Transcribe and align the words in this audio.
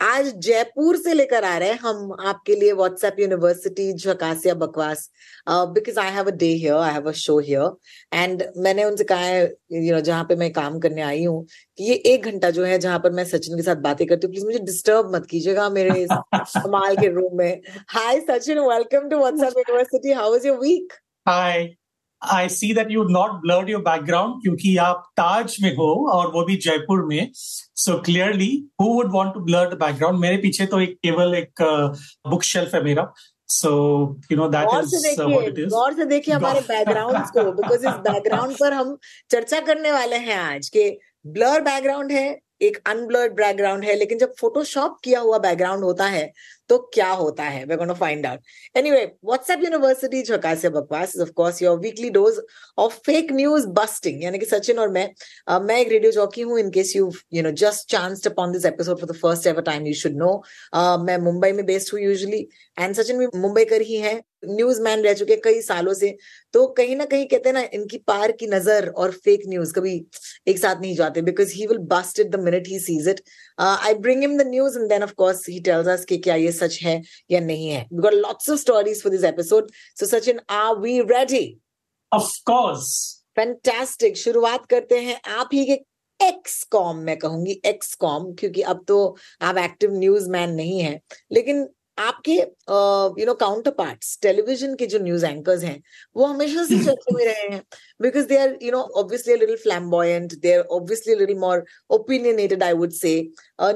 आज 0.00 0.26
जयपुर 0.36 0.96
से 0.96 1.14
लेकर 1.14 1.44
आ 1.44 1.56
रहे 1.58 1.68
हैं 1.68 1.78
हम 1.78 2.12
आपके 2.26 2.54
लिए 2.54 2.72
व्हाट्सएप 2.72 3.16
यूनिवर्सिटी 3.20 3.92
झकासिया 3.92 4.54
बकवास 4.54 5.08
because 5.48 5.98
I 5.98 6.10
have 6.10 6.26
a 6.26 6.34
day 6.34 6.46
here 6.46 6.74
I 6.74 6.92
have 6.92 7.08
a 7.08 7.12
show 7.12 7.38
here 7.38 7.70
and 8.14 8.42
मैंने 8.56 8.84
उनसे 8.84 9.04
कहा 9.04 9.24
है 9.24 9.42
यू 9.72 9.94
नो 9.94 10.00
जहाँ 10.00 10.24
पे 10.24 10.36
मैं 10.36 10.50
काम 10.52 10.78
करने 10.78 11.02
आई 11.02 11.24
हूँ 11.24 11.44
कि 11.78 11.84
ये 11.84 11.94
एक 12.14 12.24
घंटा 12.24 12.50
जो 12.50 12.64
है 12.64 12.78
जहाँ 12.78 12.98
पर 12.98 13.12
मैं 13.12 13.24
सचिन 13.24 13.56
के 13.56 13.62
साथ 13.62 13.82
बातें 13.82 14.06
करती 14.06 14.26
हूँ 14.26 14.32
प्लीज़ 14.32 14.46
मुझे 14.46 14.58
डिस्टर्ब 14.58 15.14
मत 15.14 15.26
कीजिएगा 15.26 15.68
मेरे 15.70 16.06
कमाल 16.34 16.96
के 16.96 17.08
रूम 17.08 17.36
में। 17.38 17.60
Hi 17.88 18.20
Sachin 18.20 18.58
welcome 18.58 19.08
to 19.08 19.18
WhatsApp 19.18 19.58
university 19.58 20.12
how 20.12 20.36
is 20.36 20.46
your 20.46 20.58
week 20.58 20.92
hi 21.26 21.68
I 22.22 22.48
see 22.48 22.72
that 22.74 22.90
you 22.90 23.04
not 23.08 23.40
blurred 23.42 23.70
your 23.70 23.82
background 23.82 24.42
क्योंकि 24.42 24.76
आप 24.76 25.10
ताज 25.16 25.56
में 25.62 25.74
हो 25.76 25.88
और 26.12 26.30
वो 26.32 26.44
भी 26.44 26.56
जयपुर 26.66 27.04
में। 27.06 27.30
So 27.32 27.98
clearly 28.04 28.52
who 28.80 28.92
would 28.94 29.12
want 29.14 29.34
to 29.34 29.40
blur 29.40 29.74
the 29.74 29.78
background 29.80 30.18
मेरे 30.20 30.36
पीछे 30.36 30.66
तो 30.66 30.80
एक 30.80 30.98
केवल 31.02 31.34
एक 31.34 31.62
बुक 31.62 32.40
uh, 32.40 32.46
शेल्फ 32.46 32.74
है 32.74 32.82
मेरा। 32.84 33.12
So 33.48 33.70
you 34.32 34.36
know 34.38 34.48
that 34.48 34.68
is 34.74 35.22
what 35.22 35.48
it 35.48 35.58
is 35.58 35.68
गौर 35.68 35.94
से 35.94 36.04
देखिए 36.06 36.34
हमारे 36.34 36.60
बैकग्राउंड 36.68 37.16
को 37.28 37.50
बिकॉज़ 37.52 37.86
इस 37.88 37.94
बैकग्राउंड 38.02 38.56
पर 38.56 38.72
हम 38.72 38.96
चर्चा 39.30 39.60
करने 39.60 39.92
वाले 39.92 40.16
हैं 40.28 40.36
आज 40.36 40.68
के 40.68 40.88
ब्लर 41.26 41.60
बैकग्राउंड 41.62 42.12
है 42.12 42.28
एक 42.62 42.76
अनब्लर्ड 42.86 43.32
बैकग्राउंड 43.34 43.84
है 43.84 43.94
लेकिन 43.96 44.18
जब 44.18 44.32
फोटोशॉप 44.40 44.98
किया 45.04 45.20
हुआ 45.20 45.38
बैकग्राउंड 45.38 45.84
होता 45.84 46.06
है 46.06 46.24
तो 46.70 46.78
क्या 46.94 47.10
होता 47.12 47.44
है? 47.44 47.64
Find 47.94 48.26
out 48.26 48.40
anyway 48.76 49.04
WhatsApp 49.24 49.62
university 49.64 50.22
झकास 50.22 50.64
बकवास 50.66 51.12
is 51.16 51.22
of 51.22 51.30
course 51.36 51.62
your 51.62 51.78
weekly 51.80 52.10
dose 52.10 52.40
of 52.78 52.98
fake 53.06 53.32
news 53.32 53.66
busting 53.78 54.22
यानी 54.24 54.38
कि 54.38 54.46
सचिन 54.46 54.78
और 54.78 54.88
मैं 54.90 55.08
uh, 55.50 55.60
मैं 55.62 55.78
एक 55.80 55.88
रेडियो 55.88 56.12
जॉकी 56.12 56.42
हूँ 56.42 56.58
in 56.60 56.70
case 56.70 56.94
you 56.96 57.10
you 57.34 57.42
know 57.42 57.50
just 57.64 57.90
chance 57.90 58.26
upon 58.26 58.52
this 58.52 58.64
episode 58.66 58.98
for 59.00 59.10
the 59.10 59.16
first 59.16 59.46
ever 59.46 59.62
time 59.62 59.86
you 59.86 59.94
should 59.94 60.16
know 60.16 60.32
मैं 61.04 61.18
मुंबई 61.18 61.52
में 61.52 61.64
based 61.66 61.94
हूँ 61.94 62.00
यूजली 62.02 62.46
एंड 62.78 62.94
सचिन 62.94 63.18
भी 63.18 63.26
मुंबई 63.38 63.64
कर 63.64 63.80
ही 63.82 63.96
है. 63.98 64.20
न्यूज़ 64.46 64.80
मैन 64.82 65.00
रह 65.04 65.12
चुके 65.14 65.36
कई 65.44 65.60
सालों 65.62 65.94
से. 65.94 66.16
तो 66.54 66.66
कहीं 66.76 66.94
ना 66.96 67.04
कहीं 67.04 67.26
कहते 67.28 67.48
हैं 67.48 67.54
ना 67.54 67.62
इनकी 67.74 67.98
पार 68.06 68.32
की 68.32 68.46
नज़र 68.46 68.88
और 68.96 69.10
फेक 69.24 69.42
न्यूज़ 69.48 69.72
कभी 69.74 69.94
एक 70.48 70.58
साथ 70.58 70.80
नहीं 70.80 70.94
जाते 70.96 71.22
because 71.22 71.52
he 71.54 71.66
will 71.66 71.78
bust 71.90 72.20
it 72.20 72.30
the 72.30 72.40
minute 72.40 72.68
he 72.68 72.78
sees 72.80 73.08
it 73.08 73.20
I 73.58 73.94
bring 74.06 74.20
him 74.20 74.36
the 74.38 74.46
news 74.48 74.78
and 74.78 74.88
then 74.88 75.02
of 75.02 75.12
course 75.14 75.48
he 75.48 75.58
tells 75.60 75.88
us 75.88 76.04
कि 76.04 76.18
क्या 76.18 76.34
ये 76.36 76.52
सच 76.60 76.78
है 76.82 77.00
या 77.30 77.40
नहीं 77.40 77.68
है? 77.68 77.86
We 77.92 78.02
got 78.02 78.14
lots 78.14 78.50
of 78.50 78.60
stories 78.60 79.02
for 79.02 79.12
this 79.12 79.24
episode 79.24 79.70
so 80.00 80.06
Sachin 80.06 80.40
are 80.50 80.76
we 80.76 81.00
ready 81.10 81.46
of 82.12 82.32
course 82.46 82.90
fantastic 83.36 84.16
शुरुआत 84.16 84.66
करते 84.66 84.98
हैं 85.00 85.20
आप 85.32 85.50
ही 85.52 85.64
के 85.64 85.78
एक्स 86.20 86.62
कॉम 86.64 86.96
मैं 86.96 87.16
कहूँगी 87.18 87.60
एक्स 87.66 87.94
कॉम 87.94 88.32
क्योंकि 88.34 88.62
अब 88.62 88.84
तो 88.88 88.96
आप 89.42 89.58
एक्टिव 89.58 89.92
न्यूज़ 89.92 90.28
मैन 90.30 90.50
नहीं 90.50 90.80
है। 90.80 91.00
लेकिन 91.32 91.66
आपके 92.00 92.32
you 92.32 93.26
know 93.26 93.34
counter 93.36 93.70
part 93.78 94.04
television 94.22 94.74
के 94.74 94.86
जो 94.86 94.98
न्यूज़ 94.98 95.24
एंकर्स 95.26 95.62
हैं 95.64 95.80
वो 96.16 96.26
हमेशा 96.26 96.64
से 96.64 96.78
चर्चा 96.84 97.14
में 97.16 97.24
रहे 97.24 97.48
हैं 97.48 97.62
because 98.02 98.26
they 98.26 98.38
are 98.38 98.56
you 98.62 98.72
know 98.72 98.80
obviously 98.98 99.36
little 99.36 99.56
flamboyant 99.56 100.34
they 100.42 100.54
are 100.54 100.60
obviously 100.72 101.14
little 101.14 101.38
more 101.38 101.64
opinionated 101.90 102.62
I 102.62 102.72
would 102.74 102.92
say 102.92 103.14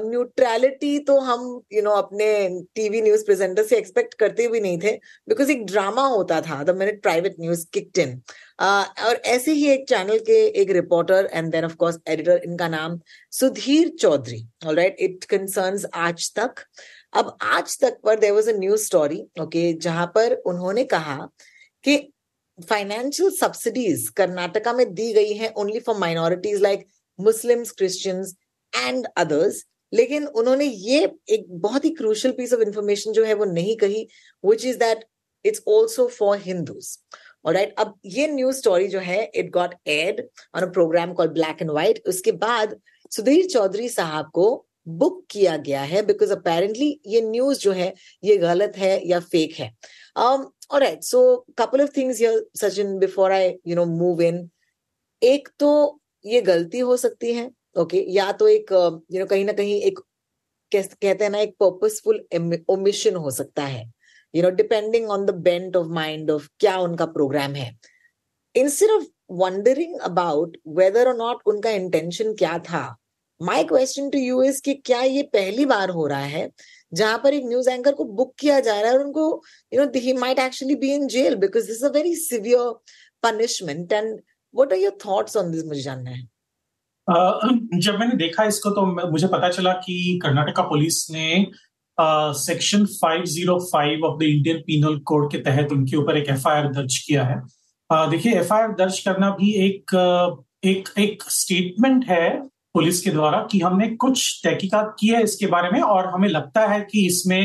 neutrality 0.05 0.97
तो 1.07 1.19
हम 1.21 1.43
यू 1.73 1.79
you 1.79 1.83
नो 1.83 1.89
know, 1.89 2.03
अपने 2.03 2.63
टीवी 2.75 3.01
न्यूज़ 3.01 3.25
प्रेजेंटर 3.25 3.63
से 3.63 3.77
एक्सपेक्ट 3.77 4.13
करते 4.19 4.47
भी 4.47 4.59
नहीं 4.59 4.79
थे 4.79 4.95
बिकॉज़ 5.27 5.51
एक 5.51 5.65
ड्रामा 5.65 6.07
होता 6.07 6.41
था 6.41 6.63
the 6.63 6.75
minute 6.77 7.01
private 7.01 7.35
news 7.39 7.65
kicked 7.73 7.99
in 7.99 8.21
और 8.61 9.21
ऐसे 9.27 9.51
ही 9.51 9.67
एक 9.69 9.87
चैनल 9.89 10.19
के 10.27 10.45
एक 10.61 10.69
reporter 10.71 11.29
and 11.33 11.51
then 11.51 11.65
of 11.65 11.75
course 11.75 11.99
editor 12.09 12.41
इनका 12.45 12.67
नाम 12.69 12.99
Sudhir 13.33 13.89
Chaudhary 13.99 14.45
alright 14.65 14.95
it 14.99 15.23
concerns 15.29 15.85
Aaj 16.01 16.31
Tak 16.35 16.63
अब 17.15 17.37
आज 17.43 17.77
तक 17.81 17.99
पर 18.05 18.19
there 18.19 18.31
was 18.31 18.49
a 18.49 18.53
news 18.53 18.85
story 18.85 19.21
okay 19.41 19.71
जहाँ 19.79 20.05
पर 20.15 20.33
उन्होंने 20.45 20.83
कहा 20.93 21.17
कि 21.83 21.97
फाइनेंशियल 22.59 23.29
सब्सिडीज 23.31 24.07
कर्नाटका 24.17 24.73
में 24.73 24.93
दी 24.93 25.11
गई 25.13 25.33
है 25.33 25.53
only 25.57 25.79
for 25.79 25.97
minorities 25.97 26.61
like 26.61 26.85
Muslims 27.19 27.71
Christians 27.73 28.35
and 28.73 29.07
others 29.17 29.63
लेकिन 29.93 30.25
उन्होंने 30.33 30.65
ये 30.65 31.03
एक 31.29 31.45
बहुत 31.61 31.85
ही 31.85 31.89
क्रूशल 31.95 32.31
पीस 32.31 32.53
ऑफ़ 32.53 32.61
इंफॉर्मेशन 32.61 33.11
जो 33.11 33.23
है 33.25 33.33
वो 33.33 33.45
नहीं 33.45 33.75
कही 33.77 34.07
which 34.43 34.65
is 34.65 34.77
that 34.79 35.05
it's 35.45 35.61
also 35.67 36.07
for 36.09 36.37
Hindus 36.39 36.97
right 37.47 37.75
अब 37.79 37.93
ये 38.07 38.27
न्यूज़ 38.27 38.57
स्टोरी 38.57 38.87
जो 38.87 38.99
है 38.99 39.23
it 39.35 39.49
got 39.51 39.75
aired 39.89 40.27
on 40.55 40.61
a 40.61 40.71
programme 40.71 41.13
call 41.13 41.27
black 41.33 41.61
and 41.61 41.71
white 41.71 42.01
उसके 42.07 42.31
बाद 42.39 42.79
सुधीर 43.11 43.45
चौधरी 43.47 43.89
साहब 43.89 44.29
को 44.33 44.47
बुक 44.87 45.25
किया 45.31 45.55
गया 45.57 45.81
है 45.83 46.01
बिकॉज़ 46.05 46.31
अपेरेंटली 46.33 46.99
ये 47.07 47.21
न्यूज़ 47.21 47.59
जो 47.59 47.71
है 47.71 47.93
ये 48.23 48.37
गलत 48.37 48.77
है 48.77 48.99
या 49.07 49.19
फेक 49.19 49.55
है। 49.59 49.71
Right 50.73 51.03
so 51.03 51.45
couple 51.57 51.81
of 51.81 51.89
things 51.97 52.21
Sachin 52.61 52.97
before 52.99 53.31
I 53.31 53.53
you 53.67 53.75
know 53.75 53.85
move 53.85 54.21
in 54.21 54.49
एक 55.21 55.49
तो 55.59 55.99
ये 56.25 56.41
गलती 56.41 56.79
हो 56.79 56.97
सकती 56.97 57.33
है 57.33 57.45
ओके 57.77 57.97
okay? 57.97 58.15
या 58.15 58.31
तो 58.31 58.47
एक 58.47 58.71
यू 58.71 59.15
uh, 59.15 59.19
नो 59.19 59.25
कहीं 59.25 59.45
ना 59.45 59.53
कहीं 59.53 59.81
एक 59.81 59.99
कहते 60.71 61.23
हैं 61.23 61.29
ना 61.31 61.39
एक 61.39 61.55
पर्पसफुल 61.59 62.63
ओमिशन 62.69 63.15
हो 63.15 63.31
सकता 63.31 63.65
है। 63.65 63.83
You 64.33 64.43
know 64.43 64.49
depending 64.51 65.09
on 65.11 65.25
the 65.25 65.31
bent 65.43 65.75
of 65.75 65.87
mind 65.93 66.31
of 66.31 66.47
क्या 66.59 66.77
उनका 66.79 67.05
प्रोग्राम 67.17 67.55
है। 67.55 67.71
Instead 68.55 68.91
of 68.91 69.03
wondering 69.33 69.99
about 69.99 70.57
whether 70.77 71.07
और 71.07 71.15
नॉट 71.17 71.41
उनका 71.47 71.69
इंटेंशन 71.71 72.33
क्या 72.35 72.57
था 72.59 72.83
my 73.41 73.63
question 73.63 74.09
to 74.09 74.19
you 74.19 74.41
is 74.43 74.61
कि 74.61 74.73
क्या 74.73 75.01
ये 75.01 75.21
पहली 75.33 75.65
बार 75.65 75.89
हो 75.89 76.05
रहा 76.07 76.19
है 76.19 76.49
जहाँ 76.93 77.17
पर 77.23 77.33
एक 77.33 77.45
न्यूज़ 77.45 77.69
एंकर 77.69 77.93
को 77.93 78.03
बुक 78.03 78.33
किया 78.39 78.59
जा 78.59 78.79
रहा 78.81 78.91
है 78.91 78.97
और 78.97 79.03
उनको 79.05 79.43
you 79.73 79.83
know 79.83 79.91
he 79.95 80.13
might 80.13 80.39
actually 80.39 80.75
be 80.75 80.93
in 80.93 81.07
jail 81.07 81.35
because 81.35 81.67
this 81.67 81.83
a 81.83 81.89
very 81.89 82.15
severe 82.15 82.71
punishment 83.23 83.93
and 83.93 84.13
what 84.53 84.73
are 84.73 84.79
your 84.79 84.97
thoughts 85.05 85.37
on 85.37 85.51
this 85.51 85.65
मुझे 85.65 85.81
जानना 85.81 86.09
है। 86.09 86.23
जब 87.79 87.99
मैंने 87.99 88.15
देखा 88.15 88.43
इसको 88.43 88.69
तो 88.69 88.85
मुझे 89.11 89.27
पता 89.27 89.49
चला 89.49 89.73
कि 89.85 90.19
कर्नाटका 90.23 90.63
पुलिस 90.63 91.07
ने 91.11 91.45
section 91.97 92.85
uh, 92.85 92.91
505 93.03 94.03
of 94.03 94.17
the 94.19 94.23
Indian 94.23 94.57
penal 94.57 94.97
code 94.99 95.31
के 95.31 95.37
तहत 95.37 95.71
उनके 95.71 95.97
ऊपर 95.97 96.17
एक 96.17 96.29
एफआईआर 96.29 96.71
दर्ज 96.71 96.97
किया 96.97 97.23
है। 97.23 97.39
देखिए 98.09 98.39
एफआईआर 98.39 98.71
दर्ज 98.71 98.99
करना 98.99 99.29
भी 99.29 99.53
एक 99.65 99.95
एक 100.65 100.89
एक 100.99 101.23
स्टेटमेंट 101.29 102.05
है 102.05 102.54
पुलिस 102.75 102.99
के 103.01 103.11
द्वारा 103.11 103.37
कि 103.51 103.59
हमने 103.59 103.87
कुछ 103.95 104.41
तहकीकात 104.43 104.95
की 104.99 105.07
है 105.07 105.21
इसके 105.23 105.47
बारे 105.47 105.69
में 105.73 105.81
और 105.81 106.07
हमें 106.13 106.27
लगता 106.29 106.65
है 106.67 106.79
कि 106.91 107.05
इसमें 107.07 107.41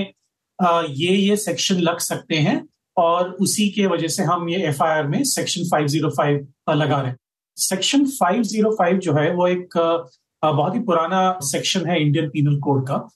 ये 0.59 1.15
ये 1.17 1.37
सेक्शन 1.37 1.79
लग 1.81 1.99
सकते 1.99 2.37
हैं 2.37 2.57
और 2.97 3.31
उसी 3.43 3.69
के 3.71 3.87
वजह 3.87 4.09
से 4.09 4.23
हम 4.23 4.49
ये 4.49 4.63
एफआईआर 4.69 5.07
में 5.07 5.23
सेक्शन 5.25 5.69
505 5.69 6.75
लगा 6.75 7.01
रहे 7.01 7.11
हैं। 7.11 7.17
सेक्शन 7.57 8.05
505 8.17 8.99
जो 8.99 9.15
है 9.15 9.31
वो 9.35 9.47
एक 9.47 9.77
बहुत 9.77 10.75
ही 10.75 10.81
पुराना 10.81 11.39
सेक्शन 11.43 11.87
है 11.87 12.01
इंडियन 12.03 12.29
पीनल 12.29 12.59
कोड 12.61 12.87
का। 12.89 13.07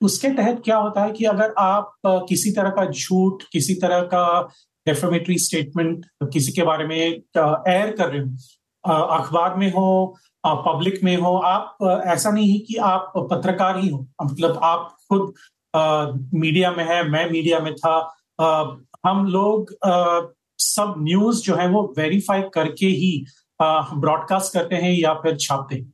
उसके 0.00 0.28
तहत 0.28 0.62
क्या 0.64 0.76
होता 0.76 1.04
है 1.04 1.12
कि 1.12 1.24
अगर 1.24 1.54
आप 1.58 1.92
किसी 2.06 2.50
तरह 2.50 2.70
का 2.70 2.84
झूठ, 2.90 3.42
किसी 3.52 3.74
तरह 3.74 4.00
का 4.14 4.24
डेफोमेटरी 4.86 5.38
स्टेटमेंट 5.38 6.06
किसी 6.32 6.52
के 6.52 6.62
बारे 6.62 6.86
में 6.86 6.96
एयर 6.96 7.90
कर 7.90 8.08
रहे 8.08 8.20
हो 8.20 8.36
अखबार 8.88 9.56
में 9.56 9.70
हो 9.72 10.16
पब्लिक 10.46 10.98
में 11.04 11.16
हो, 11.16 11.36
आप 11.36 12.02
ऐसा 12.06 12.30
नहीं 12.30 12.50
है 12.50 12.58
कि 12.58 12.74
आप 12.84 13.12
पत्रकार 13.30 13.78
ही 13.78 13.88
हो। 13.88 14.06
मतलब 14.24 14.58
आप 14.62 14.96
खुद 15.08 15.32
मीडिया 16.34 16.70
में 16.70 16.84
है, 16.84 17.02
मैं 17.08 17.30
मीडिया 17.30 17.58
में 17.60 17.74
था। 17.74 17.96
हम 19.06 19.26
लोग 19.26 19.74
सब 20.58 20.94
न्यूज़ 20.98 21.42
जो 21.42 21.56
है 21.56 21.68
वो 21.68 21.82
वेरीफाई 21.98 22.42
करके 22.54 22.86
ही 22.86 23.24
ब्रॉडकास्ट 23.60 24.52
करते 24.52 24.76
हैं 24.76 24.92
या 24.92 25.14
फिर 25.14 25.36
छापते 25.36 25.74
हैं। 25.74 25.84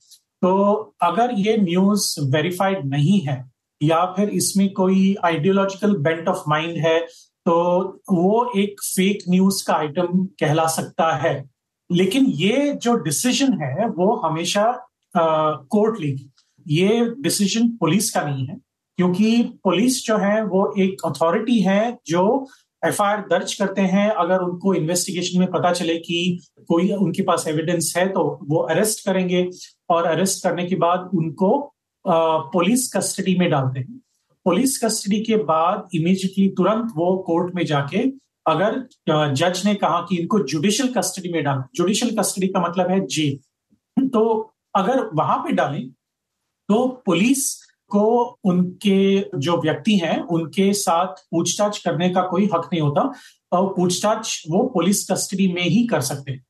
तो 0.42 0.94
अगर 1.02 1.32
ये 1.38 1.56
न्यूज़ 1.56 2.14
वेरीफाइड 2.32 2.84
नहीं 2.86 3.20
है 3.20 3.36
या 3.80 4.04
फिर 4.16 4.28
इसमें 4.30 4.72
कोई 4.74 5.14
आइडियोलॉजिकल 5.24 5.96
बेंट 5.98 6.28
ऑफ़ 6.28 6.42
माइंड 6.48 6.76
है 6.78 6.98
तो 7.46 7.54
वो 8.10 8.50
एक 8.56 8.80
फेक 8.84 9.24
न्यूज़ 9.28 9.64
का 9.66 9.74
आइटम 9.74 10.24
कहला 10.40 10.66
सकता 10.68 11.10
है। 11.16 11.34
लेकिन 11.92 12.26
ये 12.28 12.72
जो 12.74 12.94
डिसीज़न 13.04 13.52
है, 13.62 13.88
वो 13.88 14.14
हमेशा 14.18 14.64
कोर्ट 15.14 16.00
लेगी। 16.00 16.30
ये 16.66 17.04
डिसीज़न 17.20 17.68
पुलिस 17.80 18.10
का 18.10 18.22
नहीं 18.22 18.46
है, 18.46 18.56
क्योंकि 18.98 19.42
पुलिस 19.64 20.04
जो 20.06 20.16
है, 20.18 20.42
वो 20.44 20.72
एक 20.78 21.06
अथॉरिटी 21.06 21.60
है 21.60 21.96
जो 22.06 22.46
एफआईआर 22.82 23.20
दर्ज 23.30 23.54
करते 23.54 23.82
हैं। 23.82 24.08
अगर 24.10 24.42
उनको 24.42 24.74
इन्वेस्टिगेशन 24.74 25.38
में 25.38 25.50
पता 25.50 25.72
चले 25.72 25.96
कि 25.98 26.40
कोई 26.68 26.90
उनके 26.92 27.22
पास 27.22 27.44
एविडेंस 27.48 27.92
है 27.96 28.06
तो 28.08 28.22
वो 28.42 28.58
अरेस्ट 28.64 29.04
करेंगे 29.06 29.48
और 29.90 30.06
अरेस्ट 30.06 30.42
करने 30.44 30.64
के 30.66 30.76
बाद 30.76 31.10
उनको 31.14 31.50
पुलिस 32.04 32.92
कस्टडी 32.92 33.34
में 33.38 33.48
डालते 33.50 33.80
हैं। 33.80 34.00
पुलिस 34.46 34.78
कस्टडी 34.84 35.20
के 35.20 35.36
बाद 35.44 35.88
इमीजिएटली 35.94 36.48
तुरंत 36.48 36.92
वो 36.96 37.16
कोर्ट 37.26 37.54
में 37.54 37.64
जाके 37.66 37.98
अगर 38.46 39.32
जज 39.34 39.62
ने 39.64 39.74
कहा 39.74 40.00
कि 40.00 40.16
इनको 40.16 40.38
जुडिशियल 40.44 40.92
कस्टडी 40.92 41.32
में 41.32 41.42
डालें 41.44 41.62
जुडिशियल 41.74 42.16
कस्टडी 42.16 42.48
का 42.48 42.60
मतलब 42.60 42.90
है 42.90 43.00
जेल। 43.06 44.08
तो 44.08 44.52
अगर 44.74 45.04
वहाँ 45.14 45.38
पे 45.38 45.52
डालें 45.52 45.88
तो 46.68 46.86
पुलिस 47.06 47.54
को 47.90 48.06
उनके 48.44 49.38
जो 49.38 49.56
व्यक्ति 49.62 49.96
हैं, 49.96 50.20
उनके 50.20 50.72
साथ 50.72 51.22
पूछताछ 51.30 51.78
करने 51.78 52.08
का 52.10 52.22
कोई 52.22 52.44
हक 52.44 52.68
नहीं 52.72 52.80
होता, 52.80 53.02
और 53.52 53.66
पूछताछ 53.74 54.42
वो 54.50 54.62
पुलिस 54.74 55.10
कस्टडी 55.10 55.52
में 55.52 55.62
ही 55.62 55.86
कर 55.86 56.00
सकते 56.00 56.32
हैं। 56.32 56.44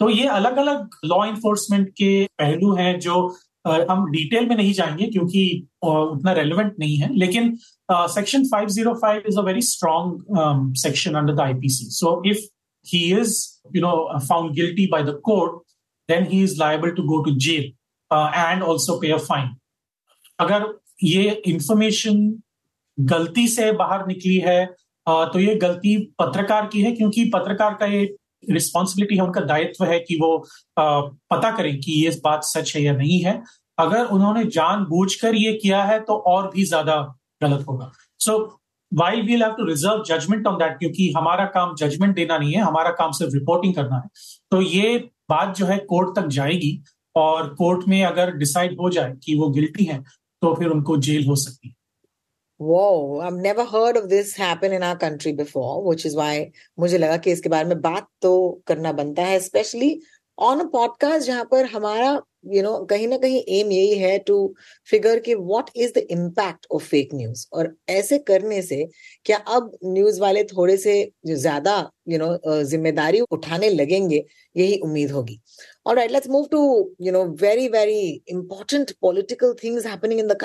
तो 0.00 0.08
ये 0.10 0.26
अलग 0.28 0.56
अलग 0.56 0.88
लॉ 1.04 1.24
इन्फोर्समेंट 1.24 1.88
के 1.90 2.24
पहलू 2.38 2.74
हैं 2.74 2.98
जो 3.00 3.28
हम 3.64 4.10
डिटेल 4.10 4.46
में 4.48 4.56
नहीं 4.56 4.72
जाएँगे 4.72 5.06
क्योंकि 5.06 5.42
उतना 5.84 6.32
रेलिवेंट 6.32 6.74
नहीं 6.78 6.96
है 6.96 7.14
लेकिन 7.16 7.56
section 7.90 8.44
505 8.54 9.26
is 9.28 9.38
a 9.38 9.42
very 9.42 9.62
strong 9.62 10.74
section 10.78 11.14
under 11.14 11.34
the 11.34 11.40
IPC 11.40 11.84
so 11.90 12.22
if 12.26 12.44
he 12.86 13.02
is 13.12 13.36
you 13.76 13.82
know 13.82 13.94
found 14.18 14.54
guilty 14.54 14.86
by 14.92 15.02
the 15.02 15.20
court 15.24 15.62
then 16.08 16.26
he 16.30 16.42
is 16.42 16.58
liable 16.58 16.90
to 16.90 17.02
go 17.04 17.22
to 17.24 17.34
jail 17.46 17.72
and 18.10 18.62
also 18.62 18.98
pay 19.00 19.12
a 19.12 19.16
fine 19.22 19.54
अगर 20.38 20.66
ये 21.04 21.30
information 21.46 22.20
गलती 22.98 23.46
से 23.48 23.70
बाहर 23.72 24.06
निकली 24.06 24.38
है 24.38 24.64
तो 25.06 25.38
ये 25.38 25.54
गलती 25.54 25.96
पत्रकार 26.18 26.66
की 26.72 26.80
है 26.82 26.92
क्योंकि 26.92 27.24
पत्रकार 27.34 27.74
का 27.74 27.86
ये 27.86 28.04
रिस्पॉन्सिबिलिटी 28.50 29.16
है, 29.16 29.22
उनका 29.22 29.40
दायित्व 29.42 29.84
है 29.84 29.98
कि 30.00 30.16
वो 30.16 30.36
पता 30.76 31.50
करें 31.56 31.78
कि 31.80 31.92
ये 31.94 32.10
बात 32.24 32.44
सच 32.46 32.74
है 32.76 32.82
या 32.82 32.92
नहीं 32.94 33.20
है। 33.22 33.42
अगर 33.78 34.04
उन्होंने 34.06 34.44
जानबूझकर 34.50 35.34
ये 35.36 35.52
किया 35.54 35.82
है 35.84 35.98
तो 36.00 36.16
और 36.28 36.50
भी 36.50 36.64
ज़्यादा 36.64 36.96
गलत 37.42 37.64
होगा। 37.68 37.90
So 38.20 38.38
why 38.92 39.20
we'll 39.22 39.42
have 39.42 39.52
to 39.52 39.64
reserve 39.64 40.02
judgement 40.06 40.46
on 40.46 40.56
that 40.58 40.78
क्योंकि 40.78 41.10
हमारा 41.16 41.44
काम 41.48 41.74
जजमेंट 41.76 42.14
देना 42.16 42.38
नहीं 42.38 42.52
है, 42.52 42.60
हमारा 42.60 42.90
काम 42.92 43.12
सिर्फ़ 43.12 43.34
रिपोर्टिंग 43.34 43.74
करना 43.74 43.96
है। 43.96 44.08
तो 44.52 44.60
ये 44.62 44.96
बात 45.30 45.56
जो 45.56 45.66
है 45.66 45.78
कोर्ट 45.88 46.16
तक 46.18 46.26
जाएगी, 46.30 46.80
और 47.16 47.48
कोर्ट 47.54 47.86
में 47.88 48.02
अगर 48.04 48.30
डिसाइड 48.36 48.76
हो 48.80 48.90
जाए 48.90 49.14
कि 49.24 49.34
वो 49.36 49.48
गिल्टी 49.50 49.84
है 49.84 50.02
तो 50.42 50.54
फिर 50.54 50.68
उनको 50.68 50.96
जेल 50.98 51.26
हो 51.26 51.36
सकती 51.36 51.68
है। 51.68 51.74
Whoa, 52.60 53.20
I've 53.20 53.34
never 53.34 53.64
heard 53.64 53.96
of 53.96 54.08
this 54.08 54.34
happen 54.34 54.72
in 54.72 54.82
our 54.82 54.96
country 54.96 55.32
before, 55.32 55.84
which 55.84 56.04
is 56.04 56.16
why 56.16 56.50
मुझे 56.78 56.98
लगा 56.98 57.16
कि 57.16 57.32
इसके 57.32 57.48
बारे 57.48 57.64
में 57.64 57.80
बात 57.80 58.08
तो 58.22 58.32
करना 58.66 58.92
बनता 58.92 59.22
है 59.26 59.38
स्पेशली 59.40 59.98
ऑन 60.38 60.60
अ 60.60 60.64
पॉडकास्ट 60.72 61.26
जहाँ 61.26 61.44
पर 61.50 61.64
हमारा 61.66 62.20
you 62.46 62.62
know, 62.62 62.86
कहीं 62.90 63.06
ना 63.08 63.16
कहीं 63.18 63.42
एम 63.58 63.70
यही 63.72 63.98
है 63.98 64.18
टू 64.26 64.36
फिगर 64.90 65.18
कि 65.20 65.34
what 65.34 65.70
is 65.76 65.92
the 65.94 66.06
impact 66.10 66.66
of 66.72 66.84
fake 66.88 67.14
news 67.14 67.46
और 67.52 67.74
ऐसे 67.90 68.18
करने 68.28 68.60
से 68.62 68.84
क्या 69.24 69.36
अब 69.56 69.70
न्यूज़ 69.84 70.20
वाले 70.20 70.44
थोड़े 70.52 70.76
से 70.76 70.94
ज़्यादा 71.26 71.78
यू 72.08 72.18
नो 72.18 72.62
ज़िम्मेदारी 72.64 73.20
उठाने 73.32 73.70
लगेंगे 73.70 74.24
यही 74.56 74.78
उम्मीद 74.80 75.10
होगी 75.10 75.40
All 75.86 75.96
right, 75.96 76.10
let's 76.10 76.28
move 76.28 76.50
to, 76.50 76.58
you 76.98 77.10
know, 77.10 77.20
very, 77.34 77.68
very 77.68 78.22
important 78.26 78.92
political 79.00 79.54
things 79.54 79.84
happening 79.84 80.18
in 80.18 80.26
the 80.26 80.36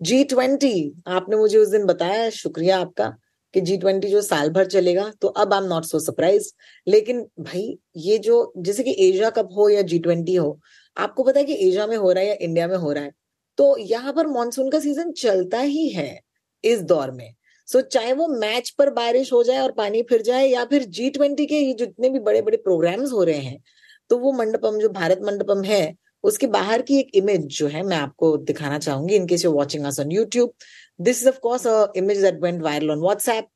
country. 0.00 0.24
G20, 0.24 0.90
आपने 1.06 1.36
मुझे 1.36 1.58
उस 1.58 1.68
दिन 1.68 1.86
बताया 1.86 2.30
शुक्रिया 2.30 2.78
आपका 2.78 3.16
कि 3.54 3.60
जी 3.60 3.76
ट्वेंटी 3.76 4.08
जो 4.08 4.22
साल 4.22 4.50
भर 4.50 4.66
चलेगा 4.66 5.12
तो 5.20 5.28
अब 5.28 5.52
I 5.54 5.60
am 5.60 5.66
not 5.66 5.84
so 5.84 5.98
surprise 5.98 6.52
लेकिन 6.86 7.26
भाई 7.40 7.78
ये 7.96 8.18
जो 8.18 8.52
जैसे 8.56 8.82
कि 8.82 8.90
एशिया 8.90 9.30
कप 9.30 9.48
हो 9.56 9.68
या 9.68 9.82
जी 9.82 9.98
ट्वेंटी 9.98 10.34
हो 10.34 10.60
आपको 10.96 11.22
पता 11.22 11.40
है 11.40 11.44
कि 11.44 11.54
एशिया 11.54 11.86
में 11.86 11.96
हो 11.96 12.12
रहा 12.12 12.24
है 12.24 12.28
या 12.28 12.36
इंडिया 12.40 12.68
में 12.68 12.76
हो 12.76 12.92
रहा 12.92 13.04
है 13.04 13.12
तो 13.56 13.76
यहाँ 13.78 14.12
पर 14.12 14.26
मानसून 14.26 14.70
का 14.70 14.80
सीज़न 14.80 15.12
चलता 15.12 15.60
ही 15.60 15.88
है 15.88 16.20
इस 16.64 16.82
दौर 16.82 17.10
में 17.10 17.34
सो 17.66 17.78
so, 17.78 17.86
चाहे 17.86 18.12
वो 18.12 18.28
मैच 18.28 18.70
पर 18.70 18.90
बारिश 18.90 19.32
हो 19.32 19.42
जाए 19.42 19.58
और 19.58 19.72
पानी 19.72 20.02
फिर 20.02 20.22
जाए 20.22 20.46
या 20.46 20.64
फिर 20.64 20.84
जी 20.84 21.10
ट्वेंटी 21.10 21.46
के 21.46 21.72
जितने 21.72 22.08
भी 22.08 22.18
बड़े 22.18 22.42
बड़े 22.42 22.56
प्रोग्राम्स 22.56 23.12
हो 23.12 23.24
रहे 23.24 23.38
हैं 23.38 23.62
तो 24.10 24.18
वो 24.18 24.32
मंडपम 24.32 24.78
जो 24.78 24.88
भारत 24.88 25.20
मंडपम 25.22 25.62
है 25.62 25.96
उसके 26.28 26.46
बाहर 26.46 26.82
की 26.82 26.98
एक 27.00 27.10
इमेज 27.14 27.46
जो 27.58 27.68
है 27.68 27.82
मैं 27.82 27.96
आपको 27.96 28.36
दिखाना 28.36 28.78
चाहूँगी 28.78 29.16
in 29.16 29.26
case 29.26 29.44
you 29.44 29.52
watching 29.52 29.86
us 29.86 30.00
on 30.00 30.12
YouTube 30.12 30.52
this 31.00 31.22
is 31.22 31.28
of 31.28 31.38
course 31.38 31.66
a 31.66 31.92
image 31.96 32.22
that 32.22 32.40
went 32.40 32.62
viral 32.62 32.90
on 32.90 32.98
WhatsApp 32.98 33.48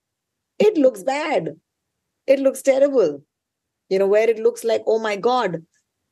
it 0.60 0.78
looks 0.78 1.02
bad 1.02 1.54
it 2.28 2.40
looks 2.40 2.64
terrible 2.64 3.18
you 3.92 3.98
know 3.98 4.06
where 4.06 4.30
it 4.30 4.38
looks 4.38 4.64
like 4.64 4.88
oh 4.88 4.98
my 4.98 5.16
god 5.16 5.64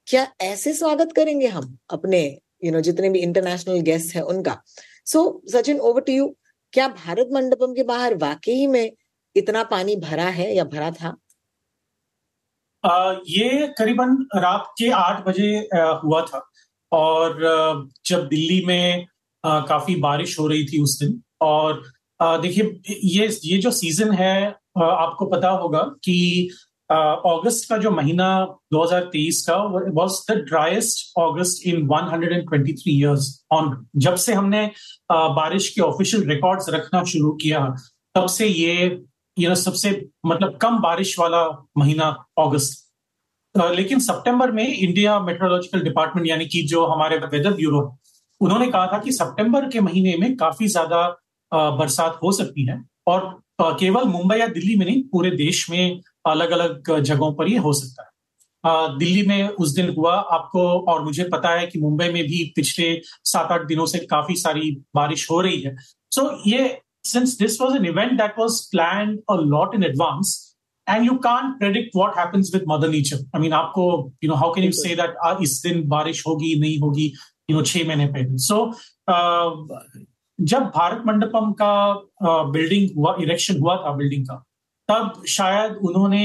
क्या 0.06 0.26
ऐसे 0.40 0.72
स्वागत 0.74 1.12
करेंगे 1.16 1.46
हम 1.46 1.78
अपने 1.90 2.20
you 2.20 2.70
you 2.70 2.72
know 2.72 2.78
know, 2.78 2.84
जितने 2.84 3.08
भी 3.08 3.18
international 3.18 3.80
guest 3.80 4.14
है 4.16 4.22
उनका? 4.22 4.62
So 5.06 5.42
Sachin 5.52 5.78
over 5.80 6.00
to 6.00 6.12
you 6.12 6.36
क्या 6.72 6.88
भारत 6.88 7.28
मंडपम 7.32 7.74
के 7.74 7.82
बाहर 7.82 8.14
वाकई 8.14 8.66
में 8.66 8.92
इतना 9.36 9.62
पानी 9.64 9.96
भरा 9.96 10.24
है 10.24 10.54
या 10.54 10.64
भरा 10.64 10.90
था? 10.90 11.16
आ, 12.84 13.12
ये 13.12 13.66
करीबन 13.78 14.16
रात 14.34 14.74
के 14.78 14.90
आठ 14.90 15.24
बजे 15.24 15.68
हुआ 15.74 16.22
था। 16.22 16.49
और 16.92 17.88
जब 18.06 18.26
दिल्ली 18.28 18.64
में 18.66 19.06
काफ़ी 19.44 19.96
बारिश 19.96 20.38
हो 20.38 20.46
रही 20.46 20.64
थी 20.66 20.82
उस 20.82 20.98
दिन 21.02 21.20
और 21.40 21.82
देखिए, 22.20 22.80
ये 22.86 23.28
ये 23.44 23.58
जो 23.58 23.70
सीज़न 23.70 24.12
है 24.12 24.48
आपको 24.78 25.26
पता 25.26 25.50
होगा 25.50 25.82
कि 26.04 26.50
अगस्त 26.90 27.68
का 27.68 27.76
जो 27.76 27.90
महीना 27.90 28.26
2023 28.74 29.40
का 29.46 29.56
was 29.94 30.20
the 30.30 30.34
driest 30.48 31.12
August 31.18 31.66
in 31.66 31.86
123 31.88 32.82
years 32.88 33.28
on 33.52 33.86
जब 33.96 34.14
से 34.16 34.34
हमने 34.34 34.66
बारिश 35.12 35.68
के 35.74 35.80
ऑफिशियल 35.80 36.28
रिकॉर्ड्स 36.30 36.68
रखना 36.70 37.02
शुरू 37.04 37.32
किया, 37.42 37.66
तब 38.14 38.26
से 38.26 38.46
ये 38.46 39.02
यू 39.36 39.48
नो 39.48 39.54
सबसे 39.54 39.90
मतलब 40.26 40.56
कम 40.62 40.78
बारिश 40.82 41.18
वाला 41.18 41.46
महीना 41.78 42.08
अगस्त 42.38 42.89
लेकिन 43.54 43.98
सितंबर 43.98 44.50
में 44.50 44.66
इंडिया 44.66 45.20
मेट्रोलॉजिकल 45.20 45.80
डिपार्टमेंट 45.80 46.28
यानी 46.28 46.46
कि 46.46 46.62
जो 46.62 46.84
हमारे 46.86 47.16
वेदर 47.16 47.52
ब्यूरो 47.52 47.98
उन्होंने 48.40 48.66
कहा 48.66 48.86
था 48.86 48.98
कि 48.98 49.12
सितंबर 49.12 49.68
के 49.68 49.80
महीने 49.80 50.16
में 50.16 50.36
काफ़ी 50.36 50.66
ज़्यादा 50.68 51.06
बरसात 51.52 52.18
हो 52.22 52.32
सकती 52.32 52.66
है 52.66 52.82
और 53.06 53.42
केवल 53.60 54.04
मुंबई 54.04 54.36
या 54.36 54.46
दिल्ली 54.46 54.76
में 54.76 54.86
नहीं 54.86 55.02
पूरे 55.02 55.30
देश 55.30 55.70
में 55.70 56.00
अलग 56.26 56.50
अलग 56.50 56.98
जगहों 57.00 57.32
पर 57.34 57.48
ये 57.48 57.58
हो 57.58 57.72
सकता 57.72 58.02
है। 58.02 58.98
दिल्ली 58.98 59.22
में 59.26 59.48
उस 59.48 59.74
दिन 59.74 59.94
हुआ। 59.98 60.14
आपको 60.14 60.62
और 60.92 61.02
मुझे 61.04 61.24
पता 61.24 61.48
है 61.48 61.66
कि 61.66 61.80
मुंबई 61.80 62.08
में 62.08 62.22
भी 62.24 62.52
पिछले 62.56 63.00
सात 63.04 63.52
आठ 63.52 63.66
दिनों 63.66 63.86
से 63.86 63.98
काफ़ी 63.98 64.34
सारी 64.34 64.70
बारिश 64.94 65.30
हो 65.30 65.40
रही 65.40 65.60
है। 65.60 65.74
सो 65.76 66.20
so, 66.20 66.36
ये 66.46 66.80
since 67.04 67.38
this 67.38 67.60
was 67.60 67.76
an 67.76 67.86
event 67.86 68.20
that 68.20 68.38
was 68.38 68.60
plan 68.70 69.18
a 69.30 69.36
lot 69.36 69.76
in 69.78 69.86
advance 69.90 70.49
and 70.92 71.06
you 71.06 71.14
can 71.26 71.52
predict 71.58 71.98
happens 72.16 72.50
with 72.54 72.66
mother 72.66 72.88
nature. 72.88 73.18
I 73.34 73.38
mean 73.38 73.52
aapko 73.52 74.12
you 74.20 74.28
know 74.30 74.36
how 74.36 74.52
can 74.52 74.64
you 74.64 74.72
say 74.72 74.94
that 74.94 75.14
uh, 75.24 75.36
is 75.40 75.60
din 75.60 75.88
barish 75.88 76.22
hogi 76.26 76.52
nahi 76.60 76.78
hogi 76.80 77.12
you 77.48 77.56
know 77.56 77.62
6 77.62 77.86
महीने 77.88 78.06
पहले? 78.14 78.38
So 78.38 78.72
uh, 79.08 79.50
जब 80.38 80.62
भारत 80.76 81.02
मंडपम 81.06 81.52
का 81.62 81.72
building 82.52 82.88
uh, 82.88 82.96
हुआ 82.96 83.16
erection 83.22 83.58
हुआ 83.60 83.76
था 83.76 83.96
building 83.96 84.26
का 84.26 84.42
तब 84.88 85.22
शायद 85.28 85.72
उन्होंने 85.88 86.22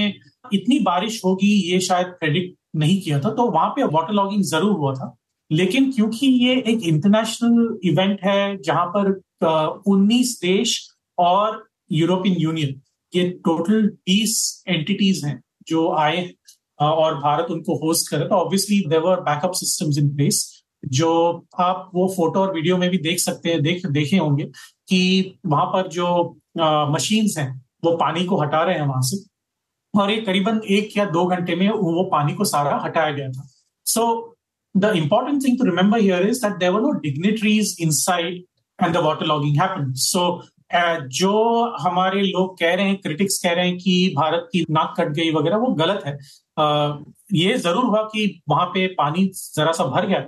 इतनी 0.54 0.80
बारिश 0.80 1.22
होगी 1.26 1.52
ये 1.72 1.80
शायद 1.88 2.08
प्रेडिक्ट 2.20 2.56
नहीं 2.76 3.02
किया 3.02 3.20
था। 3.20 3.30
तो 3.36 3.46
वहाँ 3.52 3.70
पे 3.76 3.84
वाटर 3.84 4.14
लॉगिंग 4.14 4.44
ज़रूर 4.44 4.78
हुआ 4.78 4.94
था। 4.94 5.16
लेकिन 5.52 5.92
क्योंकि 5.92 6.28
ये 6.28 6.56
एक 6.68 6.84
इंटरनेशनल 6.88 7.78
इवेंट 7.90 8.20
है 8.24 8.58
जहाँ 8.58 8.86
पर 8.96 9.12
उन्नीस 9.88 10.40
देश 10.42 10.80
और 11.18 11.64
यूरोपियन 11.92 12.36
यूनियन 12.40 12.82
ये 13.16 13.30
टोटल 13.46 13.88
बीस 14.06 14.64
एंटिटीज 14.68 15.24
हैं 15.26 15.42
जो 15.68 15.90
आए 15.98 16.30
और 16.80 17.16
भारत 17.20 17.52
उनको 17.52 17.76
होस्ट 17.86 18.10
करे। 18.12 18.28
तो 18.28 18.36
obviously 18.36 18.80
there are 18.90 19.22
backup 19.22 19.52
systems 19.56 19.98
in 19.98 20.16
place 20.16 20.64
जो 20.86 21.12
आप 21.60 21.92
वो 21.96 22.08
फ़ोटो 22.16 22.40
और 22.40 22.54
वीडियो 22.56 22.78
में 22.78 22.90
भी 22.90 22.98
देख 22.98 23.20
सकते 23.20 23.50
हैं, 23.50 23.62
देख, 23.62 23.86
देखे 23.86 24.18
होंगे 24.18 24.44
कि 24.90 25.40
वहाँ 25.46 25.66
पर 25.66 25.88
जो 25.90 26.40
मशीन्स 26.92 27.38
हैं, 27.38 27.50
वो 27.86 27.96
पानी 27.98 28.26
को 28.26 28.42
हटा 28.42 28.64
रहे 28.64 28.76
हैं 28.76 28.88
वहाँ 28.88 29.02
से। 29.02 29.18
और 29.94 30.12
ये 30.12 30.18
करीबन 30.22 30.62
एक 30.70 30.98
या 30.98 31.06
दो 31.12 31.26
घंटे 31.26 31.56
में 31.56 31.70
वो 31.70 32.04
पानी 32.12 32.34
को 32.34 32.46
सारा 32.46 32.80
हटाया 32.86 33.12
गया 33.12 33.30
था। 33.30 33.48
So 33.86 34.36
the 34.76 34.92
important 34.96 35.44
thing 35.46 35.58
to 35.58 35.66
remember 35.66 36.00
here 36.00 36.28
is 36.28 36.46
that 36.46 36.58
there are 36.60 36.82
no 36.82 36.92
dignitaries 37.02 37.76
inside 38.02 38.44
and 38.80 38.96
the 38.96 39.02
waterlogging 39.04 39.54
happened. 39.56 39.92
So 39.98 40.22
जो 40.72 41.32
हमारे 41.80 42.22
लोग 42.22 42.58
कह 42.60 42.74
रहे 42.76 42.86
हैं 42.86 42.96
क्रिटिक्स 43.02 43.38
कह 43.44 43.54
रहे 43.54 43.68
हैं 43.68 43.78
कि 43.78 44.14
भारत 44.16 44.48
की 44.52 44.66
नाक 44.70 44.94
कट 44.98 45.10
गई 45.10 45.32
वगैरह, 45.32 45.58
वो 45.58 45.68
गलत 45.76 46.04
है। 46.06 46.18
ये 47.34 47.58
ज़रूर 47.58 47.86
हुआ 47.86 48.02
कि 48.06 48.42
वहाँ 48.50 48.66
पे 48.68 48.88
पानी 48.98 49.26
जरा 49.56 49.72
सा 49.72 49.84
भर 49.86 50.06
गया। 50.08 50.26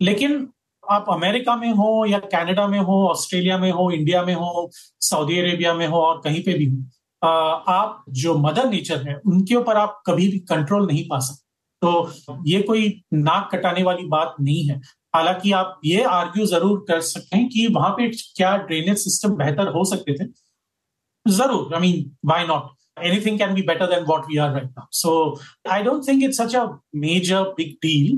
लेकिन 0.00 0.46
आप 0.84 1.06
अमेरिका 1.10 1.56
में 1.56 1.70
हो 1.70 2.04
या 2.06 2.18
कनाडा 2.18 2.66
में 2.66 2.78
हो, 2.78 3.08
ऑस्ट्रेलिया 3.08 3.58
में 3.58 3.70
हो, 3.70 3.90
इंडिया 3.90 4.22
में 4.22 4.34
हो, 4.34 4.70
सऊदी 5.00 5.38
अरेबिया 5.38 5.74
में 5.74 5.86
हो 5.86 6.00
और 6.00 6.20
कहीं 6.24 6.42
पे 6.42 6.54
भी 6.54 6.66
हो 6.66 6.82
आप 7.22 8.04
जो 8.08 8.36
मदर 8.38 8.68
नेचर 8.70 9.02
है, 9.08 9.14
उनके 9.16 9.54
ऊपर 9.54 9.76
आप 9.76 10.02
कभी 10.06 10.28
भी 10.28 10.38
कंट्रोल 10.48 10.86
नहीं 10.86 11.04
पा 11.08 11.18
सकते। 11.18 11.46
तो 11.82 12.42
ये 12.46 12.60
कोई 12.62 12.88
नाक 13.14 13.48
कटाने 13.52 13.82
वाली 13.82 14.06
बात 14.08 14.34
नहीं 14.40 14.64
है। 14.68 14.80
हालाँकि 15.14 15.52
आप 15.52 15.80
ये 15.84 16.02
आर्ग्यू 16.04 16.46
ज़रूर 16.46 16.84
कर 16.88 17.00
सकते 17.00 17.36
हैं 17.36 17.48
कि 17.48 17.66
वहाँ 17.74 17.90
पे 17.98 18.08
क्या 18.36 18.56
ड्रेनेज 18.56 18.98
सिस्टम 18.98 19.36
बेहतर 19.36 19.68
हो 19.74 19.84
सकते 19.90 20.14
थे। 20.14 20.26
ज़रूर 21.26 21.74
I 21.74 21.80
mean 21.80 22.10
by 22.26 22.46
not 22.46 23.04
anything 23.06 23.38
can 23.38 23.54
be 23.54 23.62
better 23.62 23.86
than 23.94 24.04
what 24.08 24.26
we 24.28 24.36
are 24.38 24.52
right 24.52 24.64
now 24.68 24.86
so 25.00 25.12
I 25.72 25.82
don't 25.82 26.06
think 26.08 26.22
it's 26.24 26.40
such 26.40 26.56
a 26.56 26.66
major 27.06 27.42
big 27.56 27.72
deal 27.82 28.16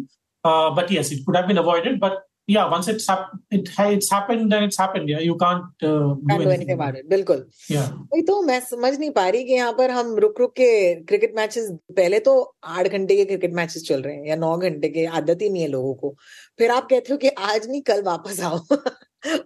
but 0.77 0.93
yes 0.93 1.13
it 1.13 1.25
could 1.27 1.37
have 1.37 1.47
been 1.47 1.57
avoided 1.57 1.99
but 2.01 2.19
yeah, 2.53 2.69
once 2.71 2.89
it's 2.93 3.07
hap- 3.11 3.35
it 3.57 3.69
ha- 3.77 3.91
it's 3.97 4.11
happened, 4.15 4.53
then 4.53 4.65
it's 4.69 4.79
happened. 4.83 5.09
Yeah, 5.13 5.21
you 5.27 5.35
can't, 5.43 5.67
uh, 5.83 5.91
do, 5.91 6.23
can't 6.31 6.43
do 6.45 6.53
anything 6.55 6.73
about 6.77 6.97
it. 7.01 7.09
बिल्कुल. 7.09 7.45
Yeah. 7.75 7.91
वही 8.13 8.23
तो 8.31 8.41
मैं 8.43 8.59
समझ 8.61 8.93
नहीं 8.99 9.11
पा 9.19 9.29
रही 9.29 9.45
कि 9.45 9.53
यहाँ 9.55 9.73
पर 9.79 9.91
हम 9.99 10.15
रुक 10.25 10.41
रुक 10.41 10.53
के 10.61 10.71
क्रिकेट 11.11 11.37
मैचेस 11.37 11.71
पहले 11.97 12.21
तो 12.29 12.35
आठ 12.77 12.89
घंटे 12.89 13.17
के 13.17 13.25
क्रिकेट 13.25 13.53
मैचेस 13.61 13.87
चल 13.89 14.03
रहे 14.03 14.17
हैं 14.17 14.27
या 14.29 14.37
नौ 14.37 14.57
घंटे 14.59 14.89
के 14.97 15.05
आदत 15.21 15.43
ही 15.43 15.51
नहीं 15.51 15.63
है 15.63 15.69
लोगों 15.77 15.95
को 16.03 16.15
फिर 16.59 16.71
आप 16.71 16.89
कहते 16.91 17.13
हो 17.13 17.19
कि 17.25 17.29
आज 17.53 17.69
नहीं 17.71 17.83
कल 17.93 18.03
वापस 18.11 18.41
आओ 18.51 18.59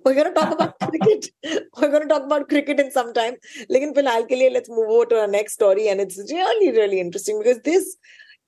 we're 0.07 0.15
going 0.17 0.27
to 0.27 0.35
talk 0.35 0.51
about 0.55 0.75
cricket. 0.83 1.25
We're 1.79 1.89
going 1.93 2.03
to 2.03 2.09
talk 2.09 2.27
about 2.27 2.49
cricket 2.51 2.81
in 2.83 2.91
some 2.97 3.09
time. 3.17 3.37
लेकिन 3.71 3.93
फ़िलहाल 3.95 4.25
के 4.25 4.35
लिए 4.35 4.51
let's 4.57 4.71
move 4.75 4.91
over 4.97 5.07
to 5.13 5.17
our 5.23 5.31
next 5.33 5.59
story 5.59 5.87
and 5.93 6.05
it's 6.05 6.21
really 6.35 6.69
really 6.77 7.01
interesting 7.05 7.41
because 7.41 7.59
this 7.71 7.89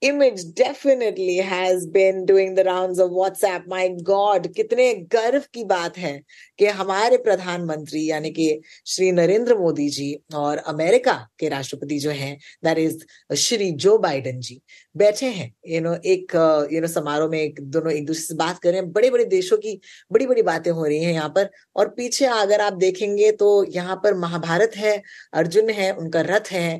image 0.02 0.40
definitely 0.54 1.36
has 1.38 1.86
been 1.86 2.26
doing 2.26 2.54
the 2.54 2.64
rounds 2.64 2.98
of 2.98 3.10
WhatsApp. 3.10 3.66
My 3.66 3.88
God, 4.02 4.48
कितने 4.48 4.92
गर्व 5.12 5.42
की 5.54 5.64
बात 5.64 5.98
है 5.98 6.20
कि 6.58 6.66
हमारे 6.72 7.16
प्रधानमंत्री 7.18 8.04
यानी 8.04 8.30
कि 8.30 8.48
श्री 8.86 9.10
नरेंद्र 9.12 9.56
मोदी 9.58 9.88
जी 9.90 10.12
और 10.34 10.58
अमेरिका 10.66 11.14
के 11.40 11.48
राष्ट्रपति 11.48 11.98
जो 11.98 12.10
हैं 12.12 12.36
दैट 12.64 12.78
इज़ 12.78 13.34
श्री 13.36 13.70
जो 13.76 13.96
बाइडन 13.98 14.40
जी 14.40 14.60
बैठे 14.94 15.26
हैं 15.28 15.50
यू 15.68 15.80
नो 15.80 15.94
एक 16.06 16.34
यू 16.72 16.80
नो 16.80 16.88
समारोह 16.88 17.30
में 17.30 17.38
एक 17.40 17.60
दोनों 17.70 17.92
एक 17.92 18.06
दूसरे 18.06 18.22
से 18.22 18.34
बात 18.34 18.58
कर 18.58 18.70
रहे 18.70 18.80
हैं 18.80 18.92
बड़े 18.92 19.10
बड़े 19.10 19.24
देशों 19.26 19.56
की 19.58 19.78
बड़ी 20.12 20.26
बड़ी 20.26 20.42
बातें 20.42 20.70
हो 20.70 20.84
रही 20.84 21.02
हैं 21.02 21.12
यहाँ 21.12 21.28
पर 21.28 21.50
और 21.76 21.88
पीछे 21.96 22.26
अगर 22.26 22.60
आप 22.60 22.72
देखेंगे 22.78 23.30
तो 23.40 23.48
यहाँ 23.70 23.96
पर 24.04 24.14
महाभारत 24.18 24.76
है 24.76 25.02
अर्जुन 25.34 25.70
है 25.70 25.92
उनका 25.94 26.20
रथ 26.26 26.52
है 26.52 26.70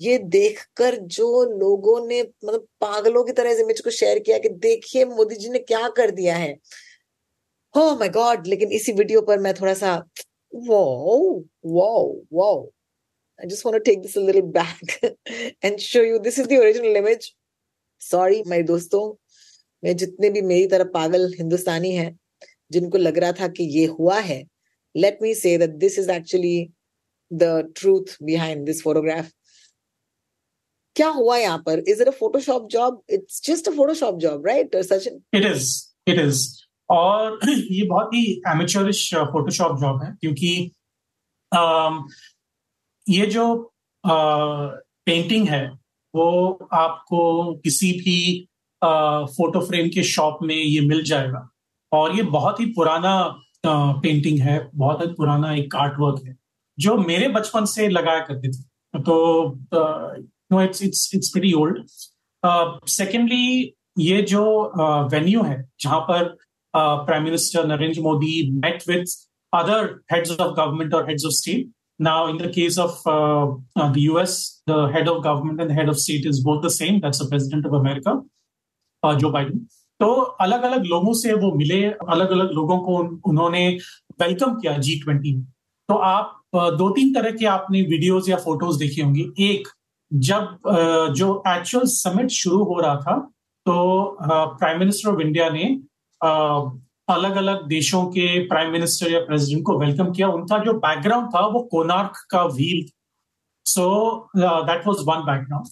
ये 0.00 0.18
देखकर 0.34 0.96
जो 1.16 1.42
लोगों 1.58 2.06
ने 2.06 2.22
मतलब 2.22 2.66
पागलों 2.80 3.24
की 3.24 3.32
तरह 3.32 3.50
इस 3.50 3.60
इमेज 3.60 3.80
को 3.80 3.90
शेयर 3.90 4.18
किया 4.18 4.38
कि 4.38 4.48
देखिए 4.64 5.04
मोदी 5.04 5.36
जी 5.36 5.48
ने 5.50 5.58
क्या 5.58 5.88
कर 5.96 6.10
दिया 6.10 6.36
है 6.36 6.52
हो 7.74 7.94
माय 7.98 8.08
गॉड 8.08 8.46
लेकिन 8.46 8.72
इसी 8.72 8.92
वीडियो 8.92 9.20
पर 9.22 9.38
मैं 9.40 9.54
थोड़ा 9.54 9.74
सा 9.74 9.96
वो 10.52 10.82
वो 11.64 11.90
वो 12.32 12.50
I 13.38 13.46
just 13.46 13.64
want 13.64 13.76
to 13.76 13.80
take 13.80 14.02
this 14.02 14.16
a 14.16 14.20
little 14.20 14.42
back 14.42 14.80
and 15.62 15.80
show 15.80 16.00
you 16.02 16.18
this 16.18 16.38
is 16.38 16.48
the 16.48 16.56
original 16.58 16.96
image. 16.96 17.34
Sorry, 18.02 18.42
my 18.46 18.62
दोस्तों 18.66 19.02
मैं 19.82 19.94
जितने 19.96 20.30
भी 20.30 20.40
मेरी 20.42 20.66
तरह 20.66 20.84
पागल 20.94 21.32
हिंदुस्तानी 21.38 21.94
हैं 21.94 22.18
जिनको 22.72 22.98
लग 22.98 23.18
रहा 23.18 23.32
था 23.32 23.48
कि 23.48 23.64
ये 23.78 23.84
हुआ 23.98 24.18
है 24.20 24.42
let 24.94 25.20
me 25.20 25.34
say 25.34 25.56
that 25.56 25.78
this 25.78 25.98
is 25.98 26.08
actually 26.08 26.72
the 27.30 27.70
truth 27.74 28.16
behind 28.24 28.66
this 28.66 28.82
photograph. 28.82 29.30
क्या 30.98 31.08
हुआ 31.08 31.36
यहाँ 31.36 31.58
पर? 31.58 31.82
Is 31.88 32.02
it 32.02 32.08
a 32.08 32.16
Photoshop 32.20 32.68
job 32.70 33.02
it's 33.10 33.42
just 33.46 33.68
a 33.68 33.72
Photoshop 33.72 34.18
job 34.18 34.46
right 34.46 34.76
Sachin 34.76 35.20
it 35.34 35.44
is 35.46 35.72
it 36.08 36.18
is 36.18 36.46
और 36.90 37.38
ये 37.48 37.86
बहुत 37.86 38.14
ही 38.14 38.24
एमेचरिश 38.48 39.14
फोटोशॉप 39.14 39.78
जॉब 39.80 40.02
है 40.02 40.10
क्योंकि 40.20 40.70
um, 41.52 42.02
ये 43.08 43.26
जो 43.26 43.72
पेंटिंग 44.06 45.44
uh, 45.44 45.50
है 45.50 45.66
वो 46.14 46.28
आपको 46.72 47.20
किसी 47.54 47.92
भी 47.92 48.18
फ़ोटो 48.82 49.60
uh, 49.60 49.66
फ्रेम 49.66 49.88
के 49.88 50.02
शॉप 50.02 50.38
में 50.42 50.54
ये 50.54 50.80
मिल 50.80 51.02
जाएगा। 51.04 51.48
और 51.92 52.16
ये 52.16 52.22
बहुत 52.22 52.60
ही 52.60 52.66
पुराना 52.66 53.12
पेंटिंग 53.66 54.38
uh, 54.38 54.44
है 54.44 54.58
बहुत 54.74 55.02
ही 55.02 55.06
पुराना 55.12 55.54
एक 55.54 55.74
आर्ट 55.74 55.98
वर्क 56.00 56.22
है 56.26 56.36
जो 56.78 56.96
मेरे 56.98 57.28
बचपन 57.28 57.64
से 57.64 57.88
लगाया 57.88 58.20
करते 58.20 58.48
थे। 58.48 58.62
तो 59.02 59.48
it's 60.50 60.80
it's 60.80 61.08
it's 61.12 61.30
pretty 61.30 61.54
old 61.54 61.78
uh, 62.42 62.78
secondly 62.86 63.74
ये 63.98 64.20
जो 64.22 64.42
वेन्यू 65.12 65.40
uh, 65.40 65.46
है 65.46 65.62
जहाँ 65.80 66.00
पर 66.10 66.36
prime 66.74 67.24
minister 67.24 67.66
Narendra 67.66 68.00
Modi 68.02 68.60
met 68.60 68.86
with 68.86 69.16
other 69.52 70.02
heads 70.12 70.30
of 70.30 70.54
government 70.56 70.94
or 70.94 71.04
heads 71.06 71.24
of 71.24 71.32
state 71.32 71.68
now 72.00 72.28
in 72.28 72.38
the 72.38 72.48
case 72.48 72.78
of 72.78 73.00
uh, 73.06 73.46
uh, 73.76 73.92
the 73.92 74.02
us 74.02 74.62
the 74.66 74.86
head 74.88 75.08
of 75.08 75.22
government 75.22 75.60
and 75.60 75.70
the 75.70 75.74
head 75.74 75.88
of 75.88 75.98
state 75.98 76.26
is 76.26 76.40
both 76.40 76.62
the 76.62 76.70
same 76.70 77.00
that's 77.00 77.18
the 77.18 77.28
president 77.28 77.66
of 77.66 77.72
america 77.72 78.14
uh, 79.02 79.14
joe 79.16 79.32
biden 79.32 79.66
तो 80.00 80.08
अलग 80.42 80.62
अलग 80.62 80.84
लोगों 80.86 81.12
से 81.20 81.32
वो 81.34 81.50
मिले 81.52 81.82
अलग 81.84 82.30
अलग 82.30 82.50
लोगों 82.54 82.78
को 82.80 82.98
उन्होंने 83.30 83.62
वेलकम 84.20 84.54
किया 84.60 84.76
जी 84.78 84.94
ट्वेंटी 85.04 85.32
में 85.36 85.42
तो 85.88 85.94
आप 86.08 86.40
दो 86.54 86.88
तीन 86.96 87.12
तरह 87.14 87.30
के 87.36 87.46
आपने 87.46 87.80
वीडियोस 87.92 88.28
या 88.28 88.36
फ़ोटोज़ 88.44 88.78
देखी 88.78 89.00
होंगी 89.00 89.26
एक 89.48 89.68
जब 90.12 90.58
जो 91.16 91.42
एक्चुअल 91.48 91.84
समिट 91.86 92.30
शुरू 92.30 92.62
हो 92.64 92.80
रहा 92.80 92.96
था 92.96 93.18
तो 93.66 94.16
प्राइम 94.22 94.78
मिनिस्टर 94.78 95.10
ऑफ़ 95.10 95.20
इंडिया 95.20 95.48
ने 95.50 95.64
अलग 97.08 97.36
अलग 97.36 97.66
देशों 97.68 98.04
के 98.06 98.38
प्राइम 98.48 98.70
मिनिस्टर 98.72 99.10
या 99.12 99.20
प्रेसिडेंट 99.20 99.64
को 99.66 99.78
वेलकम 99.78 100.12
किया। 100.12 100.28
उनका 100.28 100.58
जो 100.58 100.72
बैकग्राउंड 100.72 101.28
था 101.34 101.46
वो 101.46 101.60
कोनार्क 101.72 102.26
का 102.30 102.44
wheel 102.44 102.84
so 103.66 103.86
that 104.36 104.86
was 104.86 104.96
one 105.08 105.24
background 105.26 105.66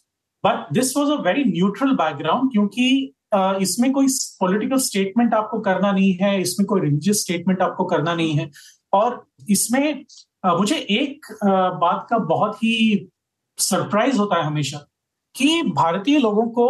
but 0.44 0.72
this 0.74 0.96
was 0.96 1.10
a 1.10 1.20
very 1.22 1.44
neutral 1.44 1.92
background 1.96 2.50
क्योंकि 2.52 3.12
uh, 3.34 3.54
इसमें 3.62 3.92
कोई 3.92 4.06
पॉलिटिकल 4.40 4.76
स्टेटमेंट 4.78 5.34
आपको 5.34 5.60
करना 5.60 5.92
नहीं 5.92 6.12
है 6.14 6.40
इसमें 6.40 6.66
कोई 6.66 6.80
रिलीजियस 6.80 7.22
स्टेटमेंट 7.22 7.62
आपको 7.62 7.84
करना 7.84 8.14
नहीं 8.14 8.34
है। 8.34 8.50
और 8.92 9.24
इसमें 9.50 10.04
uh, 10.46 10.58
मुझे 10.58 10.76
एक 10.76 11.26
uh, 11.34 11.80
बात 11.80 12.06
का 12.10 12.18
बहुत 12.18 12.56
ही 12.56 13.08
सरप्राइज़ 13.58 14.18
होता 14.18 14.36
है 14.36 14.44
हमेशा 14.44 14.78
कि 15.34 15.62
भारतीय 15.76 16.18
लोगों 16.18 16.46
को 16.50 16.66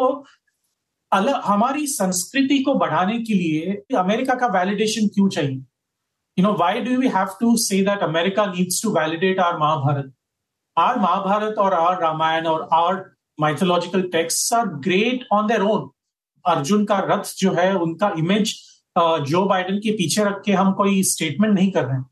अलग 1.12 1.40
हमारी 1.44 1.86
संस्कृति 1.86 2.58
को 2.58 2.74
बढ़ाने 2.74 3.18
के 3.18 3.34
लिए 3.34 3.96
अमेरिका 3.98 4.34
का 4.34 4.46
वैलिडेशन 4.58 5.06
क्यों 5.06 5.28
चाहिए? 5.28 5.56
You 6.38 6.42
know 6.42 6.52
why 6.52 6.80
do 6.80 6.96
we 6.96 7.08
have 7.08 7.26
to 7.40 7.56
say 7.56 7.82
that 7.82 8.02
America 8.02 8.46
needs 8.46 8.82
to 8.82 8.90
validate 8.90 9.40
our 9.40 9.58
Mahabharat 9.58 10.12
our 10.76 10.98
Mahabharat 10.98 11.58
और 11.58 11.74
आर 11.74 12.00
रामायण 12.02 12.46
और 12.46 12.68
our 12.72 13.04
mythological 13.40 14.02
text 14.02 14.52
are 14.54 14.66
great 14.86 15.26
on 15.32 15.46
their 15.46 15.60
own 15.60 15.88
Arjun 16.44 16.84
का 16.84 16.98
रथ 17.04 17.36
जो 17.38 17.52
है 17.52 17.72
उनका 17.76 18.12
इमेज 18.18 18.54
जो 18.98 19.44
बाइडन 19.46 19.78
के 19.78 19.92
पीछे 19.92 20.24
रख 20.24 20.42
के 20.44 20.52
हम 20.52 20.72
कोई 20.72 21.02
स्टेटमेंट 21.02 21.54
नहीं 21.54 21.70
कर 21.72 21.84
रहे 21.84 21.96
हैं। 21.96 22.06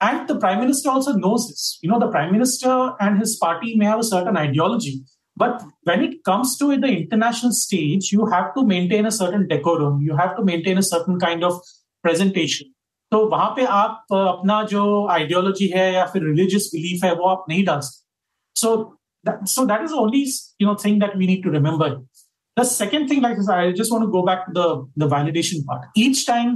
And 0.00 0.28
the 0.28 0.38
prime 0.38 0.58
minister 0.60 0.90
also 0.90 1.12
knows 1.12 1.46
this. 1.48 1.78
You 1.80 1.88
know, 1.88 2.00
the 2.00 2.10
prime 2.10 2.32
minister 2.32 2.92
and 2.98 3.18
his 3.18 3.36
party 3.36 3.76
may 3.76 3.86
have 3.86 4.00
a 4.00 4.04
certain 4.04 4.36
ideology, 4.36 5.04
but 5.36 5.62
when 5.84 6.02
it 6.02 6.24
comes 6.24 6.56
to 6.58 6.76
the 6.76 6.88
international 6.88 7.52
stage, 7.52 8.10
you 8.12 8.26
have 8.26 8.52
to 8.54 8.66
maintain 8.66 9.06
a 9.06 9.12
certain 9.12 9.46
decorum. 9.46 10.02
You 10.02 10.16
have 10.16 10.36
to 10.36 10.44
maintain 10.44 10.78
a 10.78 10.82
certain 10.82 11.20
kind 11.20 11.44
of 11.44 11.60
presentation. 12.02 12.72
तो 13.12 13.18
वहां 13.30 13.48
पे 13.56 13.64
आप 13.76 14.12
अपना 14.16 14.62
जो 14.68 14.82
ideology 15.14 15.66
है 15.68 15.92
या 15.94 16.04
फिर 16.12 16.22
religious 16.24 16.70
belief 16.74 17.04
है 17.04 17.14
वो 17.14 17.26
आप 17.28 17.44
नहीं 17.48 17.64
डाल 17.64 17.80
सकते 17.80 18.60
सो 18.60 18.70
so 19.44 19.64
that 19.66 19.82
is 19.82 19.92
the 19.94 19.98
only 20.02 20.20
you 20.58 20.66
know 20.66 20.74
thing 20.84 20.98
that 21.02 21.12
we 21.18 21.26
need 21.30 21.42
to 21.42 21.50
remember 21.56 21.88
the 22.57 22.65
second 22.65 23.07
thing 23.07 23.21
like 23.21 23.39
i 23.55 23.71
just 23.79 23.91
want 23.93 24.03
to 24.03 24.11
go 24.17 24.21
back 24.29 24.45
to 24.47 24.53
the 24.59 24.67
the 25.03 25.07
validation 25.15 25.65
part 25.71 26.03
each 26.05 26.25
time 26.33 26.53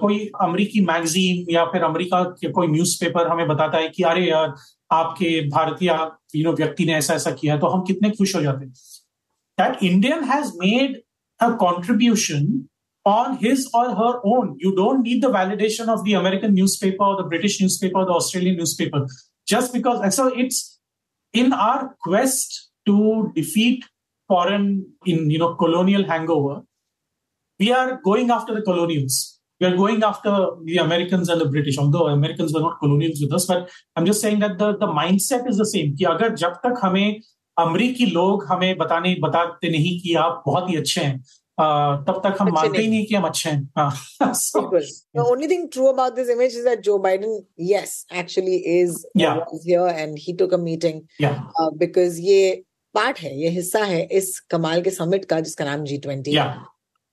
कोई 0.00 0.18
अमेरिकी 0.42 0.80
magazine 0.80 1.46
या 1.52 1.64
फिर 1.72 1.82
America 1.84 2.22
के 2.40 2.50
कोई 2.58 2.66
newspaper 2.68 3.26
हमें 3.28 3.46
बताता 3.48 3.78
है 3.78 3.88
कि 3.96 4.02
अरे 4.10 4.28
यार 4.28 4.54
आपके 4.92 5.30
भारतीय 5.48 5.90
यू 6.36 6.44
नो 6.44 6.52
व्यक्ति 6.56 6.84
ने 6.86 6.92
ऐसा 6.94 7.14
ऐसा 7.14 7.30
किया 7.40 7.56
तो 7.58 7.66
हम 7.74 7.82
कितने 7.86 8.10
खुश 8.10 8.34
हो 8.36 8.42
जाते 8.42 8.64
हैं 8.64 8.72
that 9.60 9.82
Indian 9.90 10.24
has 10.30 10.52
made 10.62 11.00
a 11.40 11.50
contribution 11.64 12.46
on 13.06 13.36
his 13.38 13.68
or 13.72 13.94
her 13.94 14.20
own. 14.24 14.56
You 14.58 14.74
don't 14.76 15.02
need 15.02 15.22
the 15.22 15.28
validation 15.30 15.88
of 15.88 16.04
the 16.04 16.14
American 16.14 16.54
newspaper 16.54 17.02
or 17.02 17.16
the 17.16 17.22
British 17.24 17.60
newspaper 17.60 17.98
or 17.98 18.04
the 18.04 18.12
Australian 18.12 18.56
newspaper. 18.56 19.06
Just 19.46 19.72
because, 19.72 20.14
so 20.14 20.26
it's 20.42 20.78
in 21.34 21.52
our 21.52 21.96
quest 22.00 22.70
to 22.86 23.32
defeat 23.34 23.84
foreign, 24.29 24.85
in 25.05 25.29
you 25.29 25.39
know, 25.39 25.55
colonial 25.55 26.05
hangover, 26.05 26.61
we 27.59 27.71
are 27.71 27.99
going 28.03 28.31
after 28.31 28.53
the 28.53 28.61
colonials. 28.61 29.35
we 29.59 29.67
are 29.67 29.75
going 29.75 30.03
after 30.03 30.49
the 30.63 30.77
Americans 30.77 31.29
and 31.29 31.39
the 31.39 31.45
British, 31.45 31.77
although 31.77 32.07
Americans 32.07 32.53
were 32.53 32.59
not 32.59 32.79
colonials 32.79 33.21
with 33.21 33.31
us, 33.33 33.45
but 33.45 33.69
I'm 33.95 34.05
just 34.05 34.21
saying 34.21 34.39
that 34.39 34.57
the, 34.57 34.77
the 34.77 34.87
mindset 34.87 35.47
is 35.47 35.57
the 35.57 35.65
same 35.65 35.95
कि 35.95 36.05
अगर 36.05 36.35
जब 36.35 36.59
तक 36.65 36.79
हमें 36.83 37.21
अमरीकी 37.59 38.05
लोग 38.11 38.45
हमें 38.51 38.77
बताने 38.77 39.15
बताते 39.23 39.69
नहीं 39.71 39.99
कि 40.01 40.13
आप 40.23 40.43
बहुत 40.47 40.69
ही 40.69 40.75
अच्छे 40.77 41.01
हैं 41.01 41.19
तब 42.07 42.21
तक 42.23 42.41
हम 42.41 42.51
मानते 42.53 42.81
ही 42.81 42.87
नहीं 42.87 43.05
कि 43.05 43.15
हम 43.15 43.23
अच्छे 43.27 43.49
हैं 43.49 44.33
so, 44.33 44.69
the 45.13 45.23
only 45.23 45.47
thing 45.47 45.69
true 45.69 45.87
about 45.87 46.15
this 46.17 46.29
image 46.29 46.53
is 46.53 46.65
that 46.65 46.83
Joe 46.83 46.99
Biden 46.99 47.45
yes 47.55 48.05
actually 48.11 48.57
is 48.57 49.05
yeah. 49.15 49.39
here 49.63 49.87
and 49.87 50.19
he 50.19 50.33
took 50.33 50.51
a 50.51 50.57
meeting 50.57 51.07
yeah. 51.17 51.43
uh, 51.59 51.71
because 51.77 52.19
ये 52.19 52.65
पार्ट 52.93 53.19
है 53.19 53.35
ये 53.39 53.49
हिस्सा 53.49 53.83
है 53.85 54.01
इस 54.19 54.39
कमाल 54.51 54.81
के 54.81 54.89
समिट 54.89 55.25
का 55.25 55.39
जिसका 55.47 55.65
नाम 55.65 55.83
G 55.91 55.97
twenty 56.07 56.33
yeah. 56.33 56.55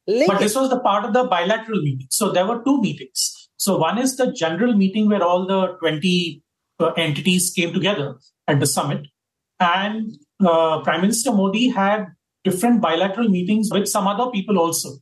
But 0.07 0.41
this 0.41 0.55
was 0.57 0.69
the 0.71 0.81
part 0.81 1.05
of 1.05 1.13
the 1.13 1.25
bilateral 1.25 1.81
meeting. 1.81 2.07
So 2.11 2.31
there 2.33 2.47
were 2.47 2.61
two 2.65 2.81
meetings. 2.81 3.27
So 3.57 3.79
one 3.79 3.99
is 3.99 4.17
the 4.17 4.33
general 4.33 4.73
meeting 4.75 5.09
where 5.09 5.23
all 5.23 5.47
the 5.47 5.77
20 5.83 6.43
uh, 6.81 6.91
entities 6.93 7.53
came 7.57 7.73
together 7.73 8.17
at 8.49 8.59
the 8.59 8.67
summit. 8.67 9.07
And 9.61 10.11
uh, 10.45 10.81
Prime 10.81 11.01
Minister 11.03 11.31
Modi 11.31 11.69
had 11.69 12.07
different 12.45 12.81
bilateral 12.81 13.29
meetings 13.29 13.71
with 13.73 13.87
some 13.89 14.09
other 14.09 14.29
people 14.33 14.59
also. 14.59 14.95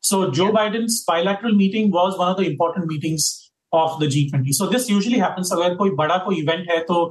So 0.00 0.32
Joe 0.32 0.46
yeah. 0.46 0.50
Biden's 0.50 1.04
bilateral 1.04 1.54
meeting 1.54 1.92
was 1.92 2.18
one 2.18 2.32
of 2.32 2.36
the 2.36 2.50
important 2.50 2.86
meetings 2.86 3.50
of 3.72 4.00
the 4.00 4.06
G20. 4.06 4.52
So 4.54 4.66
this 4.66 4.88
usually 4.88 5.18
happens 5.18 5.52
अगर 5.52 5.74
कोई 5.76 5.90
बड़ा 5.96 6.16
कोई 6.24 6.36
event 6.42 6.70
है 6.70 6.80
तो 6.84 7.02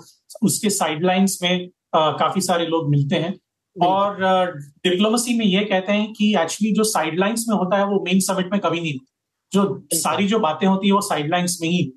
उसके 0.43 0.69
sidelines 0.69 1.39
में 1.41 1.67
uh, 1.67 1.80
काफ़ी 1.94 2.40
सारे 2.40 2.66
लोग 2.66 2.90
मिलते 2.90 3.16
हैं। 3.16 3.34
और 3.76 4.16
डिप्लोमेसी 4.84 5.38
में 5.38 5.44
ये 5.46 5.64
कहते 5.64 5.92
हैं 5.92 6.12
कि 6.12 6.28
एक्चुअली 6.40 6.72
जो 6.74 6.84
साइडलाइंस 6.84 7.44
में 7.48 7.56
होता 7.56 7.78
है 7.78 7.86
वो 7.86 8.02
मेन 8.04 8.20
समिट 8.20 8.52
में 8.52 8.60
कभी 8.60 8.80
नहीं 8.80 8.98
जो 9.52 9.62
सारी 9.94 10.26
जो 10.26 10.38
बातें 10.38 10.66
होती 10.66 10.86
है 10.86 10.92
वो 10.92 11.00
साइडलाइंस 11.00 11.58
में 11.62 11.68
ही 11.68 11.92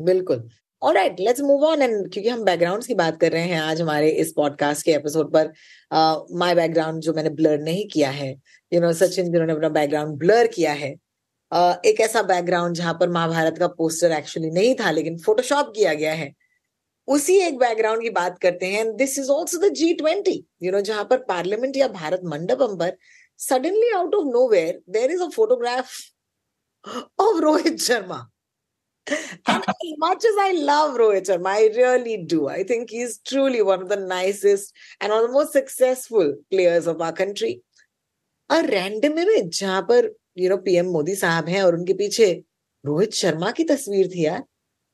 बिल्कुल। 0.00 0.48
Alright 0.82 1.20
let's 1.20 1.40
move 1.40 1.64
on 1.64 1.82
and 1.82 2.10
क्योंकि 2.12 2.28
हम 2.28 2.44
बैकग्राउंड्स 2.44 2.86
की 2.86 2.94
बात 2.94 3.18
कर 3.20 3.32
रहे 3.32 3.42
हैं 3.42 3.60
आज 3.60 3.80
हमारे 3.80 4.10
इस 4.22 4.32
पॉडकास्ट 4.36 4.84
के 4.84 4.92
एपिसोड 4.92 5.32
पर 5.32 5.52
माय 6.38 6.50
uh, 6.50 6.56
बैकग्राउंड 6.56 7.00
जो 7.02 7.12
मैंने 7.12 7.30
ब्लर 7.30 7.58
नहीं 7.60 7.86
किया 7.88 8.10
है 8.10 8.30
यू 8.72 8.80
नो 8.80 8.92
सचिन 8.92 9.24
जिन्होंने 9.24 9.52
अपना 9.52 9.68
बैकग्राउंड 9.68 10.18
ब्लर 10.18 10.46
किया 10.46 10.72
है। 10.72 10.94
uh, 11.52 11.74
एक 11.86 12.00
ऐसा 12.00 12.22
बैकग्राउंड 12.22 12.76
जहाँ 12.76 12.94
पर 12.94 13.08
महाभारत 13.10 13.58
का 13.58 13.66
पोस्टर 13.78 14.12
एक्चुअली 14.12 14.50
नहीं 14.50 14.74
था 14.74 14.90
लेकिन 14.90 15.18
फोटोशॉप 15.18 15.72
किया 15.76 15.94
गया 15.94 16.12
है। 16.12 16.32
उसी 17.14 17.36
एक 17.40 17.58
बैकग्राउंड 17.58 18.02
की 18.02 18.10
बात 18.16 18.38
करते 18.38 18.66
हैं 18.72 18.84
this 18.96 19.18
is 19.18 19.30
also 19.30 19.58
the 19.58 19.72
G 19.74 19.92
twenty 20.00 20.42
you 20.62 20.72
know 20.72 20.80
जहाँ 20.88 21.04
पर 21.10 21.18
पार्लियामेंट 21.28 21.76
या 21.76 21.88
भारत 21.98 22.20
मंडपम 22.32 22.76
पर 22.78 22.96
suddenly 23.40 23.90
out 23.96 24.14
of 24.14 24.26
nowhere 24.48 24.80
there 24.96 25.10
is 25.10 25.22
a 25.22 25.28
photograph 25.36 25.92
of 27.20 27.40
Rohit 27.42 27.80
Sharma 27.80 28.26
and 29.06 29.64
as 29.68 29.92
much 29.98 30.24
as 30.24 30.38
I 30.38 30.52
love 30.52 30.96
Rohit 30.98 31.26
Sharma, 31.26 31.46
I 31.48 31.68
really 31.76 32.16
do. 32.24 32.48
I 32.48 32.62
think 32.62 32.90
he's 32.90 33.18
truly 33.18 33.62
one 33.62 33.82
of 33.82 33.88
the 33.88 33.96
nicest 33.96 34.74
and 35.00 35.10
one 35.10 35.22
of 35.22 35.28
the 35.28 35.32
most 35.32 35.52
successful 35.52 36.34
players 36.50 36.86
of 36.86 37.00
our 37.00 37.12
country. 37.12 37.62
A 38.50 38.62
random 38.64 39.18
image 39.18 39.58
जहाँ 39.58 39.80
पर 39.90 40.10
you 40.38 40.48
know 40.50 40.56
PM 40.66 40.86
Modi 40.92 41.14
साहब 41.16 41.48
हैं 41.48 41.62
और 41.62 41.74
उनके 41.74 41.94
पीछे 41.94 42.30
रोहित 42.84 43.14
शर्मा 43.14 43.50
की 43.50 43.64
तस्वीर 43.64 44.08
थी 44.08 44.24
यार 44.24 44.42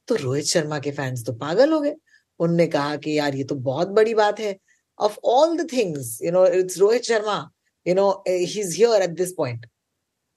तो 0.08 0.14
रोहित 0.16 0.44
शर्मा 0.46 0.78
के 0.78 0.90
फैंस 0.92 1.24
तो 1.26 1.32
पागल 1.38 1.72
हो 1.72 1.80
गए। 1.80 1.94
उनने 2.40 2.66
कहा 2.66 2.96
कि 2.96 3.18
यार 3.18 3.34
ये 3.36 3.44
तो 3.44 3.54
बहुत 3.66 3.88
बड़ी 3.98 4.14
बात 4.14 4.40
है। 4.40 4.56
Of 4.98 5.18
all 5.24 5.56
the 5.58 5.66
things 5.72 6.18
you 6.22 6.32
know 6.32 6.46
it's 6.58 6.78
Rohit 6.78 7.04
Sharma 7.04 7.38
you 7.86 7.94
know 7.94 8.10
he 8.28 8.44
here 8.46 9.02
at 9.02 9.10
this 9.16 9.32
point 9.38 9.66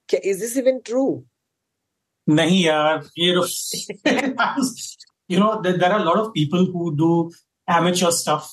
क्या 0.09 0.19
इज़ 0.29 0.39
दिस 0.39 0.55
इवन 0.57 0.79
ट्रू 0.85 1.03
नहीं 2.27 2.63
यार 2.63 3.03
ये 3.19 3.27
you 5.31 5.39
know 5.39 5.53
there 5.61 5.91
are 5.91 6.03
lot 6.05 6.17
of 6.17 6.27
people 6.29 6.71
who 6.75 6.89
do 6.97 7.09
amateur 7.67 8.11
stuff 8.13 8.47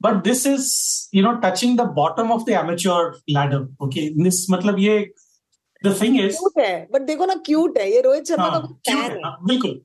but 0.00 0.22
this 0.24 0.46
is 0.46 0.70
you 1.14 1.22
know 1.22 1.32
touching 1.40 1.78
the 1.78 1.82
bottom 1.96 2.32
of 2.32 2.42
the 2.46 2.58
amateur 2.64 3.10
ladder 3.30 3.68
okay 3.84 4.08
this 4.22 4.46
मतलब 4.50 4.78
ये 4.78 4.98
the 5.84 5.96
thing 6.02 6.20
is 6.20 6.36
but 6.58 7.02
देखो 7.02 7.26
ना 7.26 7.34
cute 7.46 7.78
है। 7.78 7.90
ये 7.92 8.00
रोहित 8.00 8.28
शर्मा 8.28 8.48
का 8.88 9.36
बिल्कुल। 9.46 9.80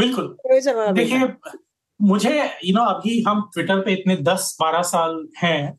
बिल्कुल। 0.00 0.36
देखिए 0.92 1.28
मुझे 2.00 2.34
यू 2.64 2.74
नो 2.74 2.84
अभी 2.84 3.22
हम 3.28 3.40
ट्विटर 3.54 3.80
पे 3.80 3.92
इतने 3.92 4.16
दस 4.16 4.56
बारह 4.60 4.82
साल 4.82 5.26
हैं 5.38 5.78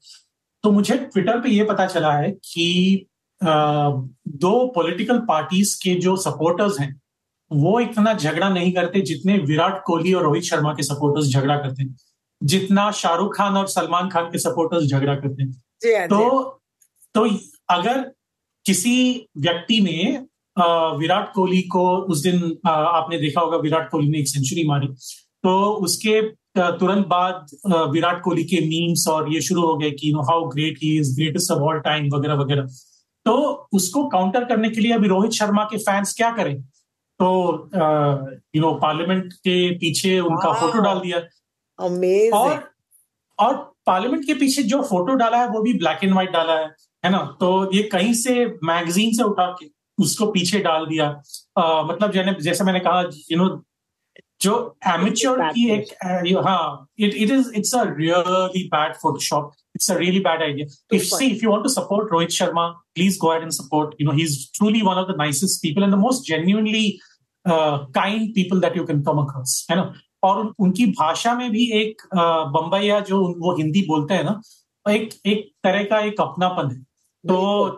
तो 0.63 0.71
मुझे 0.71 0.97
ट्विटर 0.97 1.39
पे 1.41 1.49
ये 1.49 1.63
पता 1.63 1.86
चला 1.86 2.13
है 2.13 2.31
कि 2.31 3.05
दो 3.41 4.51
पॉलिटिकल 4.67 5.19
पार्टीज़ 5.19 5.75
के 5.84 5.95
जो 5.95 6.15
सपोर्टर्स 6.15 6.79
हैं 6.79 6.91
वो 7.51 7.79
इतना 7.79 8.13
झगड़ा 8.13 8.49
नहीं 8.49 8.71
करते 8.73 9.01
जितने 9.01 9.38
विराट 9.38 9.81
कोहली 9.86 10.13
और 10.13 10.23
रोहित 10.23 10.43
शर्मा 10.43 10.73
के 10.73 10.84
सपोर्टर्स 10.84 11.31
झगड़ा 11.31 11.55
करते 11.57 11.84
हैं। 11.84 11.95
जितना 12.41 12.91
शाहरुख 12.91 13.36
खान 13.38 13.57
और 13.57 13.67
सलमान 13.67 14.10
खान 14.10 14.25
के 14.25 14.39
सपोर्टर्स 14.39 14.84
झगड़ा 14.84 15.15
करते 15.15 15.43
हैं। 15.43 15.51
हाँ, 15.97 16.07
तो 16.07 16.19
तो 17.15 17.25
अगर 17.69 17.99
किसी 18.65 18.95
व्यक्ति 19.38 19.79
ने 19.81 20.25
विराट 20.57 21.31
कोहली 21.33 21.61
को 21.71 21.85
उस 22.13 22.21
दिन 22.23 22.57
आपने 22.67 23.17
देखा 23.19 23.41
होगा 23.41 23.57
विराट 23.59 23.89
कोहली 23.89 24.09
ने 24.09 24.19
एक 24.19 24.27
सेंचुरी 24.27 24.67
मारी। 24.67 24.87
तो 25.43 25.51
उसके 25.85 26.21
तुरंत 26.57 27.05
बाद 27.07 27.45
विराट 27.91 28.21
कोहली 28.23 28.43
के 28.43 28.59
मीम्स 28.61 29.07
और 29.07 29.31
ये 29.33 29.41
शुरू 29.41 29.61
हो 29.61 29.75
गए 29.77 29.91
कि 29.91 30.11
know 30.13 30.21
how 30.29 30.47
great 30.49 30.77
he 30.83 30.97
is 30.99 31.15
greatest 31.15 31.51
of 31.51 31.59
all 31.61 31.79
time 31.81 32.09
वगैरह 32.15 32.35
वगैरह। 32.41 32.67
तो 33.25 33.33
उसको 33.73 34.07
काउंटर 34.09 34.45
करने 34.45 34.69
के 34.69 34.81
लिए 34.81 34.91
अभी 34.93 35.07
रोहित 35.07 35.31
शर्मा 35.31 35.63
के 35.63 35.77
फैंस 35.79 36.13
क्या 36.17 36.31
करें? 36.35 36.61
तो 36.61 37.69
यू 38.55 38.61
नो 38.61 38.73
पार्लियामेंट 38.81 39.33
के 39.33 39.71
पीछे 39.77 40.19
उनका 40.19 40.53
फ़ोटो 40.53 40.79
डाल 40.79 40.99
दिया। 40.99 41.17
और 42.29 42.63
और 43.39 43.53
पार्लियामेंट 43.85 44.25
के 44.25 44.33
पीछे 44.35 44.63
जो 44.63 44.81
फ़ोटो 44.83 45.13
डाला 45.15 45.37
है 45.37 45.47
वो 45.49 45.61
भी 45.61 45.73
ब्लैक 45.75 46.03
एंड 46.03 46.11
व्हाइट 46.13 46.31
डाला 46.31 46.53
है 46.53 46.65
है 47.05 47.11
ना? 47.11 47.19
तो 47.39 47.69
ये 47.75 47.83
कहीं 47.91 48.13
से 48.13 48.45
मैगजीन 48.63 49.13
से 49.13 49.23
उठा 49.23 49.45
के 49.59 49.65
उसको 50.01 50.25
पीछे 50.31 50.59
डाल 50.59 50.85
दिया। 50.85 51.09
uh, 51.59 51.89
मतलब 51.89 52.11
जैसे 52.11 52.41
जैसे 52.43 52.63
मैंने 52.63 52.79
कहा 52.79 53.01
यू 53.31 53.37
नो 53.37 53.49
जो 54.41 54.53
एमेच्योर 54.87 55.41
की 55.53 55.67
एक 55.71 55.93
हाँ 56.45 56.87
it 56.99 57.13
it 57.13 57.31
is 57.31 57.51
it's 57.57 57.73
a 57.75 57.83
really 57.87 58.63
bad 58.67 58.93
photoshop 59.01 59.51
it's 59.75 59.91
a 59.91 59.97
really 59.97 60.19
bad 60.19 60.41
idea 60.43 60.95
if 60.95 61.03
see 61.05 61.25
if 61.25 61.43
you 61.43 61.51
want 61.51 61.63
to 61.63 61.69
support 61.69 62.11
Rohit 62.13 62.29
Sharma 62.37 62.67
please 62.95 63.17
go 63.21 63.33
ahead 63.33 63.41
and 63.41 63.51
support 63.51 63.95
you 64.01 64.07
know 64.07 64.15
he 64.17 64.23
is 64.23 64.37
truly 64.57 64.81
one 64.81 65.01
of 65.01 65.11
the 65.11 65.15
nicest 65.17 65.61
people 65.63 65.83
and 65.83 65.93
the 65.93 65.97
most 65.97 66.27
genuinely 66.27 66.89
kind 67.45 68.29
people 68.35 68.59
that 68.61 68.77
you 68.77 68.85
can 68.85 69.01
come 69.03 69.21
across 69.23 69.65
है 69.71 69.77
ना? 69.77 69.93
और 70.23 70.53
उनकी 70.59 70.85
भाषा 70.99 71.33
में 71.35 71.49
भी 71.51 71.69
एक 71.81 72.01
बम्बैया 72.55 72.99
जो 73.07 73.19
वो 73.39 73.55
हिंदी 73.57 73.81
बोलते 73.87 74.13
हैं 74.13 74.23
ना 74.23 74.39
एक 74.85 75.09
एक 75.27 75.49
तरह 75.63 75.83
का 75.83 75.99
एक 76.05 76.21
अपनापन 76.21 76.71
है। 76.71 76.81
तो 77.23 77.77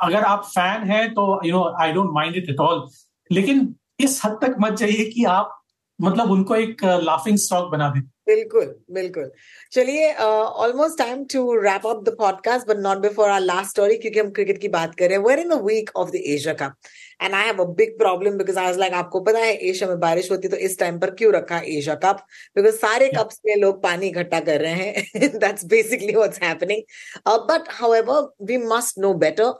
अगर 0.00 0.24
आप 0.24 0.44
फ़ैन 0.46 0.88
हैं 0.90 1.08
तो 1.10 1.28
you 1.46 1.52
know 1.52 1.64
I 1.82 1.92
don't 1.92 2.10
mind 2.14 2.36
it 2.36 2.50
at 2.50 2.60
all 2.60 2.86
लेकिन 3.30 3.74
इस 4.00 4.20
हद 4.24 4.38
तक 4.42 4.56
मत 4.60 4.76
जाइए 4.78 5.04
कि 5.10 5.24
आप 5.30 5.52
मतलब 5.98 6.30
उनको 6.30 6.54
एक 6.56 6.84
लाफिंग 7.02 7.36
स्टॉक 7.38 7.70
बना 7.72 7.88
दें। 7.90 8.00
बिल्कुल 8.28 8.64
बिल्कुल। 8.94 9.30
चलिए 9.72 10.12
almost 10.14 10.98
time 10.98 11.24
to 11.32 11.54
wrap 11.56 11.86
up 11.86 12.02
the 12.04 12.14
podcast 12.18 12.68
but 12.68 12.76
not 12.78 12.98
before 12.98 13.28
our 13.30 13.40
last 13.40 13.70
story 13.70 13.96
क्योंकि 13.98 14.20
हम 14.20 14.30
क्रिकेट 14.30 14.60
की 14.60 14.68
बात 14.68 14.94
कर 14.94 15.08
रहे 15.08 15.18
हैं। 15.18 15.24
Where 15.24 15.38
in 15.38 15.48
the 15.48 15.60
week 15.64 15.90
of 15.96 16.10
the 16.10 16.20
Asia 16.26 16.54
cup 16.54 16.74
and 17.22 17.34
I 17.34 17.46
have 17.46 17.62
a 17.62 17.66
big 17.76 17.96
problem 17.98 18.36
because 18.38 18.58
I 18.58 18.72
like 18.76 18.94
आपको 18.94 19.20
पता 19.20 19.38
है 19.38 19.54
एशिया 19.68 19.88
में 19.88 20.00
बारिश 20.00 20.30
होती 20.30 20.48
तो 20.48 20.56
इस 20.68 20.78
टाइम 20.78 20.98
पर 20.98 21.10
क्यों 21.20 21.32
रखा 21.34 21.58
एशिया 21.58 21.94
कप 22.04 22.24
बिकॉज़ 22.56 22.74
सारे 22.76 23.08
कप्स 23.16 23.40
में 23.46 23.54
लोग 23.56 23.82
पानी 23.82 24.06
इकट्ठा 24.06 24.40
कर 24.40 24.60
रहे 24.60 24.74
हैं। 24.74 25.30
That's 25.38 25.64
basically 25.66 26.14
what's 26.14 26.42
happening 26.42 26.82
but 27.48 27.72
however 27.72 28.28
we 28.46 28.56
must 28.66 28.98
know 28.98 29.14
better 29.24 29.52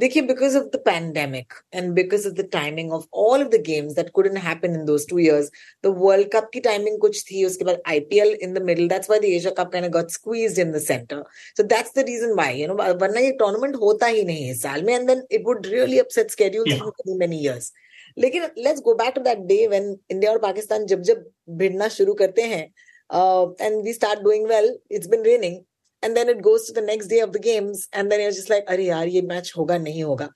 देखिए 0.00 0.26
because 0.28 0.54
of 0.54 0.70
the 0.72 0.78
pandemic 0.86 1.54
and 1.72 1.94
because 1.94 2.26
of 2.26 2.34
the 2.38 2.44
timing 2.54 2.92
of 2.92 3.06
all 3.12 3.40
of 3.40 3.50
the 3.50 3.60
games 3.68 3.94
that 3.94 4.12
couldn't 4.12 4.36
happen 4.36 4.74
in 4.78 4.84
those 4.84 5.06
two 5.06 5.18
years 5.18 5.50
the 5.82 5.90
world 5.90 6.30
cup 6.34 6.50
की 6.52 6.62
timing 6.66 6.98
कुछ 7.04 7.22
थी 7.30 7.44
उसके 7.44 7.64
बाद 7.64 7.80
IPL 7.92 8.34
in 8.46 8.52
the 8.52 8.62
middle 8.70 8.88
that's 8.88 9.08
why 9.08 9.18
the 9.18 9.32
Asia 9.36 9.52
Cup 9.52 9.72
kind 9.72 9.86
of 9.86 9.92
got 9.92 10.10
squeezed 10.10 10.58
in 10.58 10.72
the 10.72 10.80
center 10.80 11.24
so 11.54 11.62
that's 11.62 11.92
the 11.92 12.04
reason 12.10 12.36
why 12.40 12.50
you 12.50 12.68
know 12.68 12.76
वरना 12.76 13.20
ये 13.20 13.32
tournament 13.42 13.76
होता 13.84 14.06
ही 14.06 14.24
नहीं 14.24 14.46
है 14.46 14.54
साल 14.54 14.82
में 14.82 14.94
and 14.98 15.08
then 15.08 15.22
it 15.30 15.44
would 15.44 15.66
really 15.74 15.98
upset 15.98 16.30
schedules 16.30 16.68
yeah. 16.72 16.78
for 16.78 16.92
many 17.04 17.18
many 17.24 17.42
years 17.46 17.72
लेकिन 18.18 18.50
let's 18.66 18.80
go 18.80 18.94
back 18.94 19.14
to 19.14 19.22
that 19.28 19.46
day 19.46 19.62
when 19.68 19.88
India 20.10 20.30
और 20.30 20.38
पाकिस्तान 20.42 20.86
जब 20.92 21.02
जब 21.10 21.24
भिड़ना 21.62 21.88
शुरू 21.96 22.14
करते 22.20 22.42
हैं 22.42 22.66
uh, 23.10 23.46
and 23.60 23.82
we 23.82 23.92
start 23.92 24.22
doing 24.22 24.46
well 24.52 24.70
it's 24.90 25.06
been 25.06 25.22
raining 25.22 25.64
and 26.03 26.15
then 26.15 26.29
it 26.29 26.41
goes 26.41 26.67
to 26.67 26.79
the 26.79 26.83
next 26.85 27.09
day 27.09 27.21
of 27.21 27.29
the 27.29 27.41
games 27.41 27.87
and 27.95 28.09
then 28.09 28.29
just 28.29 28.49
like 28.49 28.65
अरे 28.69 28.85
यार, 28.85 29.07
ये 29.07 29.21
मैच 29.21 29.53
होगा, 29.57 29.77
नहीं 29.77 30.03
होगा. 30.03 30.29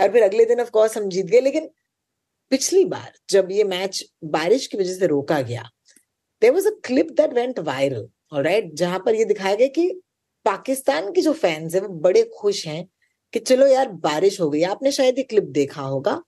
और 0.00 0.12
फिर 0.12 0.22
अगले 0.22 0.44
दिन 0.44 0.60
ऑफ़ 0.60 0.70
कोर्स 0.70 0.96
हम 0.98 1.08
जीत 1.08 1.26
गए, 1.26 1.40
लेकिन 1.40 1.68
पिछली 2.50 2.84
बार 2.84 3.12
जब 3.30 3.50
ये 3.52 3.64
मैच 3.64 4.04
बारिश 4.24 4.66
की 4.66 4.78
वजह 4.78 4.94
से 4.94 5.06
रोका 5.06 5.40
गया 5.42 5.68
there 6.42 6.52
was 6.52 6.66
a 6.68 6.74
clip 6.84 7.10
that 7.20 7.32
went 7.34 7.58
viral 7.58 8.08
right 8.34 8.72
जहाँ 8.74 8.98
पर 9.06 9.14
ये 9.14 9.24
दिखाया 9.24 9.54
गया 9.54 9.66
कि 9.68 9.88
पाकिस्तान 10.46 11.10
के 11.12 11.20
जो 11.20 11.32
फैंस 11.32 11.74
है, 11.74 11.80
वो 11.80 11.88
बड़े 12.00 12.22
खुश 12.36 12.66
हैं 12.66 12.84
कि 13.32 13.38
चलो 13.38 13.66
यार, 13.66 13.88
बारिश 13.88 14.40
हो 14.40 14.50
गई। 14.50 14.62
आपने 14.62 14.92
शायद 14.92 15.18
ये 15.18 15.24
क्लिप 15.24 15.44
देखा 15.58 15.82
होगा। 15.82 16.22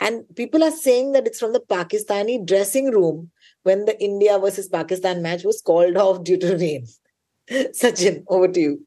And 0.00 0.22
people 0.38 0.64
are 0.64 0.74
saying 0.76 1.10
that 1.12 1.28
it's 1.28 1.40
from 1.40 1.52
the 1.52 1.60
Pakistani 1.72 2.34
dressing 2.44 2.86
room 2.94 3.18
when 3.66 3.84
the 3.84 3.94
India 4.04 4.38
versus 4.44 4.68
Pakistan 4.68 5.20
match 5.22 5.44
was 5.44 5.60
called 5.68 5.96
off 5.96 6.24
due 6.24 6.38
to 6.44 6.56
rain. 6.62 6.88
Sachin, 7.50 8.22
over 8.28 8.48
to 8.48 8.60
you. 8.60 8.86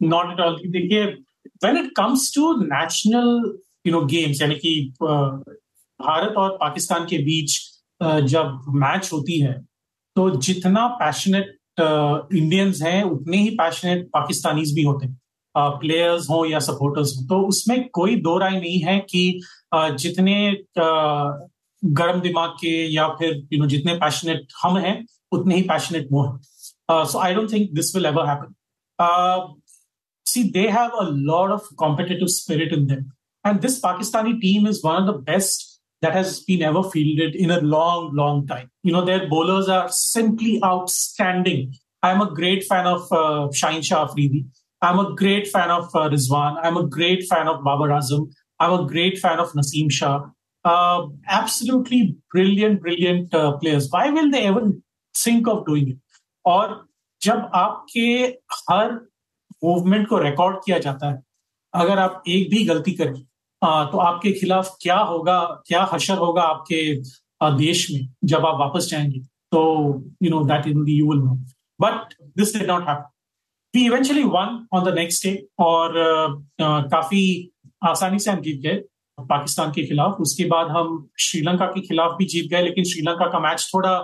Not 0.00 0.32
at 0.32 0.40
all. 0.40 0.58
When 1.60 1.76
it 1.76 1.94
comes 1.94 2.30
to 2.32 2.66
national 2.66 3.58
you 3.84 3.92
know 3.92 4.04
games 4.06 4.40
कि 4.40 4.92
भारत 5.00 6.34
और 6.38 6.56
पाकिस्तान 6.60 7.04
के 7.06 7.18
बीच 7.24 7.58
जब 8.00 8.64
match 8.74 9.12
होती 9.12 9.40
है 9.40 9.52
तो 10.16 10.30
जितना 10.36 10.86
passionate 11.00 11.56
Indians 11.80 12.82
हैं 12.82 13.02
उतने 13.02 13.36
ही 13.36 13.50
पैशनेट 13.56 14.06
पाकिस्तानीज 14.14 14.74
भी 14.74 14.82
होते 14.84 15.06
हैं 15.06 15.18
प्लेयर्स 15.80 16.28
हो 16.30 16.44
या 16.46 16.58
सपोर्टर्स 16.58 17.14
हो 17.16 17.26
तो 17.28 17.40
उसमें 17.48 17.88
कोई 17.94 18.16
दो 18.22 18.36
राय 18.38 18.58
नहीं 18.60 18.80
है 18.82 18.98
कि 19.10 19.40
जितने 19.74 20.36
गर्म 20.78 22.20
दिमाग 22.20 22.50
के 22.60 22.74
या 22.94 23.08
फिर 23.18 23.42
यू 23.52 23.60
नो 23.60 23.66
जितने 23.68 23.94
पैशनेट 23.98 24.46
हम 24.62 24.76
हैं 24.78 24.96
उतने 25.32 25.56
ही 25.56 25.62
पैशनेट 25.68 26.08
वो 26.12 26.24
हैं 26.24 26.38
Uh, 26.90 27.04
so 27.04 27.20
I 27.20 27.32
don't 27.32 27.48
think 27.48 27.74
this 27.74 27.94
will 27.94 28.04
ever 28.04 28.26
happen. 28.26 28.54
Uh, 28.98 29.46
see, 30.26 30.50
they 30.50 30.66
have 30.66 30.92
a 30.98 31.04
lot 31.04 31.52
of 31.52 31.62
competitive 31.78 32.30
spirit 32.30 32.72
in 32.72 32.88
them. 32.88 33.12
And 33.44 33.62
this 33.62 33.80
Pakistani 33.80 34.40
team 34.40 34.66
is 34.66 34.82
one 34.82 35.00
of 35.02 35.06
the 35.06 35.20
best 35.20 35.80
that 36.02 36.14
has 36.14 36.40
been 36.40 36.62
ever 36.62 36.82
fielded 36.82 37.36
in 37.36 37.52
a 37.52 37.60
long, 37.60 38.10
long 38.14 38.46
time. 38.46 38.70
You 38.82 38.92
know, 38.92 39.04
their 39.04 39.28
bowlers 39.28 39.68
are 39.68 39.88
simply 39.90 40.60
outstanding. 40.64 41.74
I'm 42.02 42.20
a 42.20 42.34
great 42.34 42.64
fan 42.64 42.86
of 42.86 43.06
uh, 43.12 43.52
Shahin 43.52 43.82
Shah 43.82 44.06
Afridi. 44.06 44.46
I'm 44.82 44.98
a 44.98 45.14
great 45.14 45.46
fan 45.46 45.70
of 45.70 45.94
uh, 45.94 46.08
Rizwan. 46.08 46.58
I'm 46.62 46.76
a 46.76 46.86
great 46.86 47.24
fan 47.28 47.46
of 47.46 47.62
Babar 47.62 47.90
Azam. 47.90 48.32
I'm 48.58 48.80
a 48.80 48.86
great 48.86 49.18
fan 49.18 49.38
of 49.38 49.52
Nasim 49.52 49.92
Shah. 49.92 50.26
Uh, 50.64 51.06
absolutely 51.28 52.16
brilliant, 52.32 52.80
brilliant 52.80 53.32
uh, 53.32 53.56
players. 53.58 53.88
Why 53.90 54.10
will 54.10 54.30
they 54.30 54.46
ever 54.46 54.72
think 55.14 55.46
of 55.46 55.66
doing 55.66 55.90
it? 55.90 55.98
और 56.46 56.88
जब 57.22 57.50
आपके 57.54 58.38
हर 58.52 59.08
movement 59.64 60.08
को 60.08 60.18
record 60.18 60.56
किया 60.56 60.78
जाता 60.78 61.10
है 61.10 61.22
अगर 61.74 61.98
आप 61.98 62.22
एक 62.28 62.50
भी 62.50 62.64
गलती 62.64 62.92
करें 62.92 63.22
तो 63.64 63.98
आपके 63.98 64.32
खिलाफ 64.32 64.76
क्या 64.82 64.98
होगा 64.98 65.62
क्या 65.66 65.88
हशर 65.92 66.18
होगा 66.18 66.42
आपके 66.42 67.00
देश 67.44 67.90
में 67.90 68.14
जब 68.24 68.46
आप 68.46 68.60
वापस 68.60 68.88
जाएँगे 68.90 69.18
तो 69.20 69.84
you 70.22 70.30
know 70.30 70.44
that 70.44 70.66
in 70.66 70.84
you 70.88 71.10
will 71.10 71.20
know 71.20 71.34
but 71.80 72.14
this 72.22 72.56
did 72.56 72.70
not 72.70 72.88
happen 72.88 73.10
we 73.74 73.84
eventually 73.84 74.22
won 74.22 74.66
on 74.72 74.84
the 74.84 74.94
next 74.94 75.26
day 75.26 75.46
और 75.58 75.90
uh, 76.60 76.90
काफ़ी 76.90 77.50
आसानी 77.84 78.18
से 78.18 78.30
हम 78.30 78.40
जीत 78.40 78.60
गए 78.60 78.82
पाकिस्तान 79.20 79.72
के 79.72 79.86
खिलाफ। 79.86 80.16
उसके 80.20 80.44
बाद 80.44 80.66
हम 80.66 81.08
श्रीलंका 81.18 81.66
के 81.66 81.80
खिलाफ 81.80 82.16
भी 82.18 82.24
जीत 82.24 82.50
गए 82.50 82.62
लेकिन 82.62 82.84
श्रीलंका 82.84 83.26
का 83.26 83.40
मैच 83.40 83.70
थोड़ा 83.74 83.98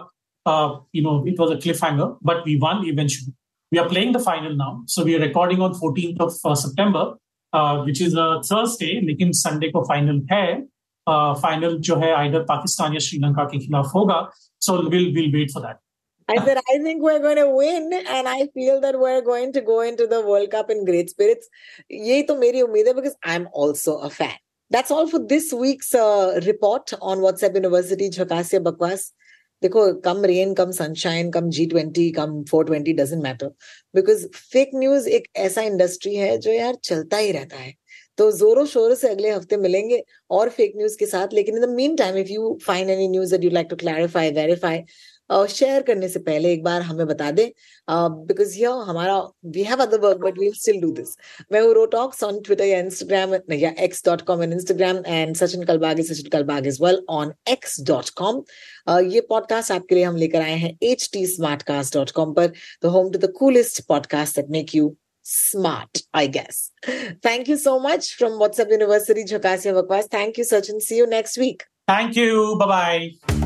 You 0.47 1.03
know 1.03 1.23
it 1.27 1.39
was 1.39 1.51
a 1.51 1.59
cliffhanger 1.83 2.15
but 2.31 2.47
we 2.47 2.55
won 2.63 2.85
eventually 2.89 3.33
we 3.71 3.79
are 3.79 3.89
playing 3.89 4.15
the 4.15 4.21
final 4.25 4.55
now 4.57 4.85
so 4.95 5.03
we 5.03 5.13
are 5.15 5.21
recording 5.21 5.61
on 5.63 5.73
fourteen 5.79 6.17
of 6.23 6.57
September 6.63 7.83
which 7.85 8.01
is 8.01 8.17
a 8.17 8.29
Thursday 8.51 8.99
लेकिन 9.07 9.31
संडे 9.45 9.69
को 9.71 9.83
फाइनल 9.91 10.25
है 10.31 10.45
final 11.09 11.75
uh, 11.75 11.81
जो 11.81 11.95
है 11.95 12.11
आइडर 12.15 12.41
पाकिस्तान 12.49 12.93
या 12.93 12.99
श्रीलंका 13.05 13.43
के 13.53 13.59
खिलाफ 13.59 13.91
होगा 13.95 14.27
so 14.65 14.75
will 14.89 15.13
will 15.15 15.31
wait 15.35 15.51
for 15.53 15.63
that 15.63 15.77
I 16.29 16.35
said, 16.43 16.59
I 16.71 16.77
think 16.83 17.01
we're 17.03 17.19
going 17.19 17.35
to 17.37 17.49
win, 17.49 17.93
and 18.17 18.27
I 18.33 18.47
feel 18.57 18.79
that 18.81 18.97
we're 18.99 19.21
going 19.21 19.51
to 19.53 19.61
go 19.61 19.81
into 19.81 20.05
the 20.07 20.19
World 20.27 20.51
Cup 20.51 20.69
in 20.69 20.85
great 20.85 21.09
spirits. 21.09 21.49
Yeh 21.89 22.19
to 22.27 22.37
meri 22.43 22.61
umeed 22.67 22.87
hai 22.89 22.93
because 22.93 23.17
I'm 23.23 23.47
also 23.63 23.97
a 24.09 24.09
fan. 24.09 24.37
That's 24.71 24.91
all 24.91 25.07
for 25.07 25.19
this 25.31 25.51
week's 25.63 25.93
uh, 25.93 26.39
report 26.45 26.93
on 27.01 27.25
WhatsApp 27.25 27.55
University 27.55 28.09
Jhakasya 28.09 28.63
Bakwas. 28.63 29.05
देखो, 29.62 29.92
come 30.02 30.24
rain 30.24 30.52
come 30.54 30.70
sunshine 30.72 31.30
come 31.30 31.48
G 31.50 31.66
twenty 31.66 32.10
come 32.12 32.42
four 32.50 32.64
twenty 32.64 32.92
doesn't 32.94 33.22
matter 33.22 33.46
because 33.94 34.26
fake 34.52 34.70
news 34.74 35.08
एक 35.08 35.28
ऐसा 35.38 35.62
industry 35.62 36.14
है 36.16 36.36
जो 36.38 36.50
यार 36.52 36.74
चलता 36.84 37.16
ही 37.16 37.32
रहता 37.32 37.56
है। 37.56 37.72
तो 38.18 38.30
जोरों 38.32 38.64
शोरों 38.66 38.94
से 38.94 39.08
अगले 39.08 39.30
हफ़्ते 39.30 39.56
मिलेंगे 39.56 40.02
और 40.30 40.48
फेक 40.50 40.72
न्यूज़ 40.76 40.96
के 40.98 41.06
साथ, 41.06 41.32
लेकिन 41.34 41.56
in 41.56 41.62
the 41.62 41.68
mean 41.70 41.96
time 41.96 42.16
if 42.18 42.28
you 42.30 42.58
find 42.66 42.90
any 42.90 43.08
news 43.08 43.30
that 43.30 43.44
you 43.44 43.50
like 43.50 43.66
to 43.70 43.76
clarify 43.76 44.30
verify 44.32 44.78
share 45.30 45.82
करने 45.82 46.08
से 46.08 46.20
पहले 46.20 46.52
एक 46.52 46.62
बार 46.64 46.82
हमें 46.82 47.06
बता 47.06 47.30
दें 47.30 47.48
बिकॉज़ 48.26 48.56
ये 48.58 48.66
हमारा 48.88 49.16
we 49.54 49.62
have 49.62 49.82
other 49.82 50.00
work 50.00 50.20
but 50.24 50.38
we 50.38 50.50
still 50.56 50.80
do 50.80 50.90
this 50.92 51.16
मैं 51.52 51.60
हूँ 51.60 51.72
रोटॉक्स 51.74 52.24
ऑन 52.24 52.40
ट्विटर 52.40 52.64
या 52.64 52.78
इंस्टाग्राम 52.78 53.52
या 53.52 53.72
X 53.84 54.04
dot 54.06 54.22
com 54.26 54.42
and 54.42 54.52
Instagram 54.52 55.02
and 55.06 55.34
Sachin 55.36 55.64
Kalbag 55.64 56.00
Sachin 56.10 56.28
Kalbag 56.32 56.66
is 56.66 56.82
well 56.84 57.02
on 57.10 57.32
X 57.48 57.80
dot 57.86 58.10
com 58.22 58.42
ये 59.12 59.20
पॉडकास्ट 59.30 59.72
आपके 59.72 59.94
लिए 59.94 60.04
हम 60.04 60.16
लेकर 60.16 60.42
आए 60.42 60.56
हैं 60.58 60.76
H 60.90 61.08
T 61.12 61.26
smart 61.26 61.62
cast 61.72 61.94
dot 61.94 62.10
com 62.20 62.32
पर 62.34 62.52
the 62.84 62.94
home 62.96 63.10
to 63.12 63.18
the 63.26 63.32
coolest 63.38 63.84
podcast 63.88 64.36
that 64.36 64.50
make 64.50 64.74
you 64.74 64.94
smart, 65.26 66.02
I 66.14 66.28
guess. 66.28 66.70
Thank 67.22 67.48
you 67.48 67.56
so 67.56 67.78
much 67.80 68.14
from 68.14 68.32
WhatsApp 68.32 68.70
University, 68.70 69.24
Jhakasya 69.24 69.74
Vakwas. 69.74 70.08
Thank 70.08 70.38
you, 70.38 70.44
Sachin. 70.44 70.80
See 70.80 70.96
you 70.96 71.06
next 71.08 71.36
week. 71.36 71.64
Thank 71.88 72.16
you. 72.16 72.56
Bye 72.58 72.66
bye. 72.66 73.45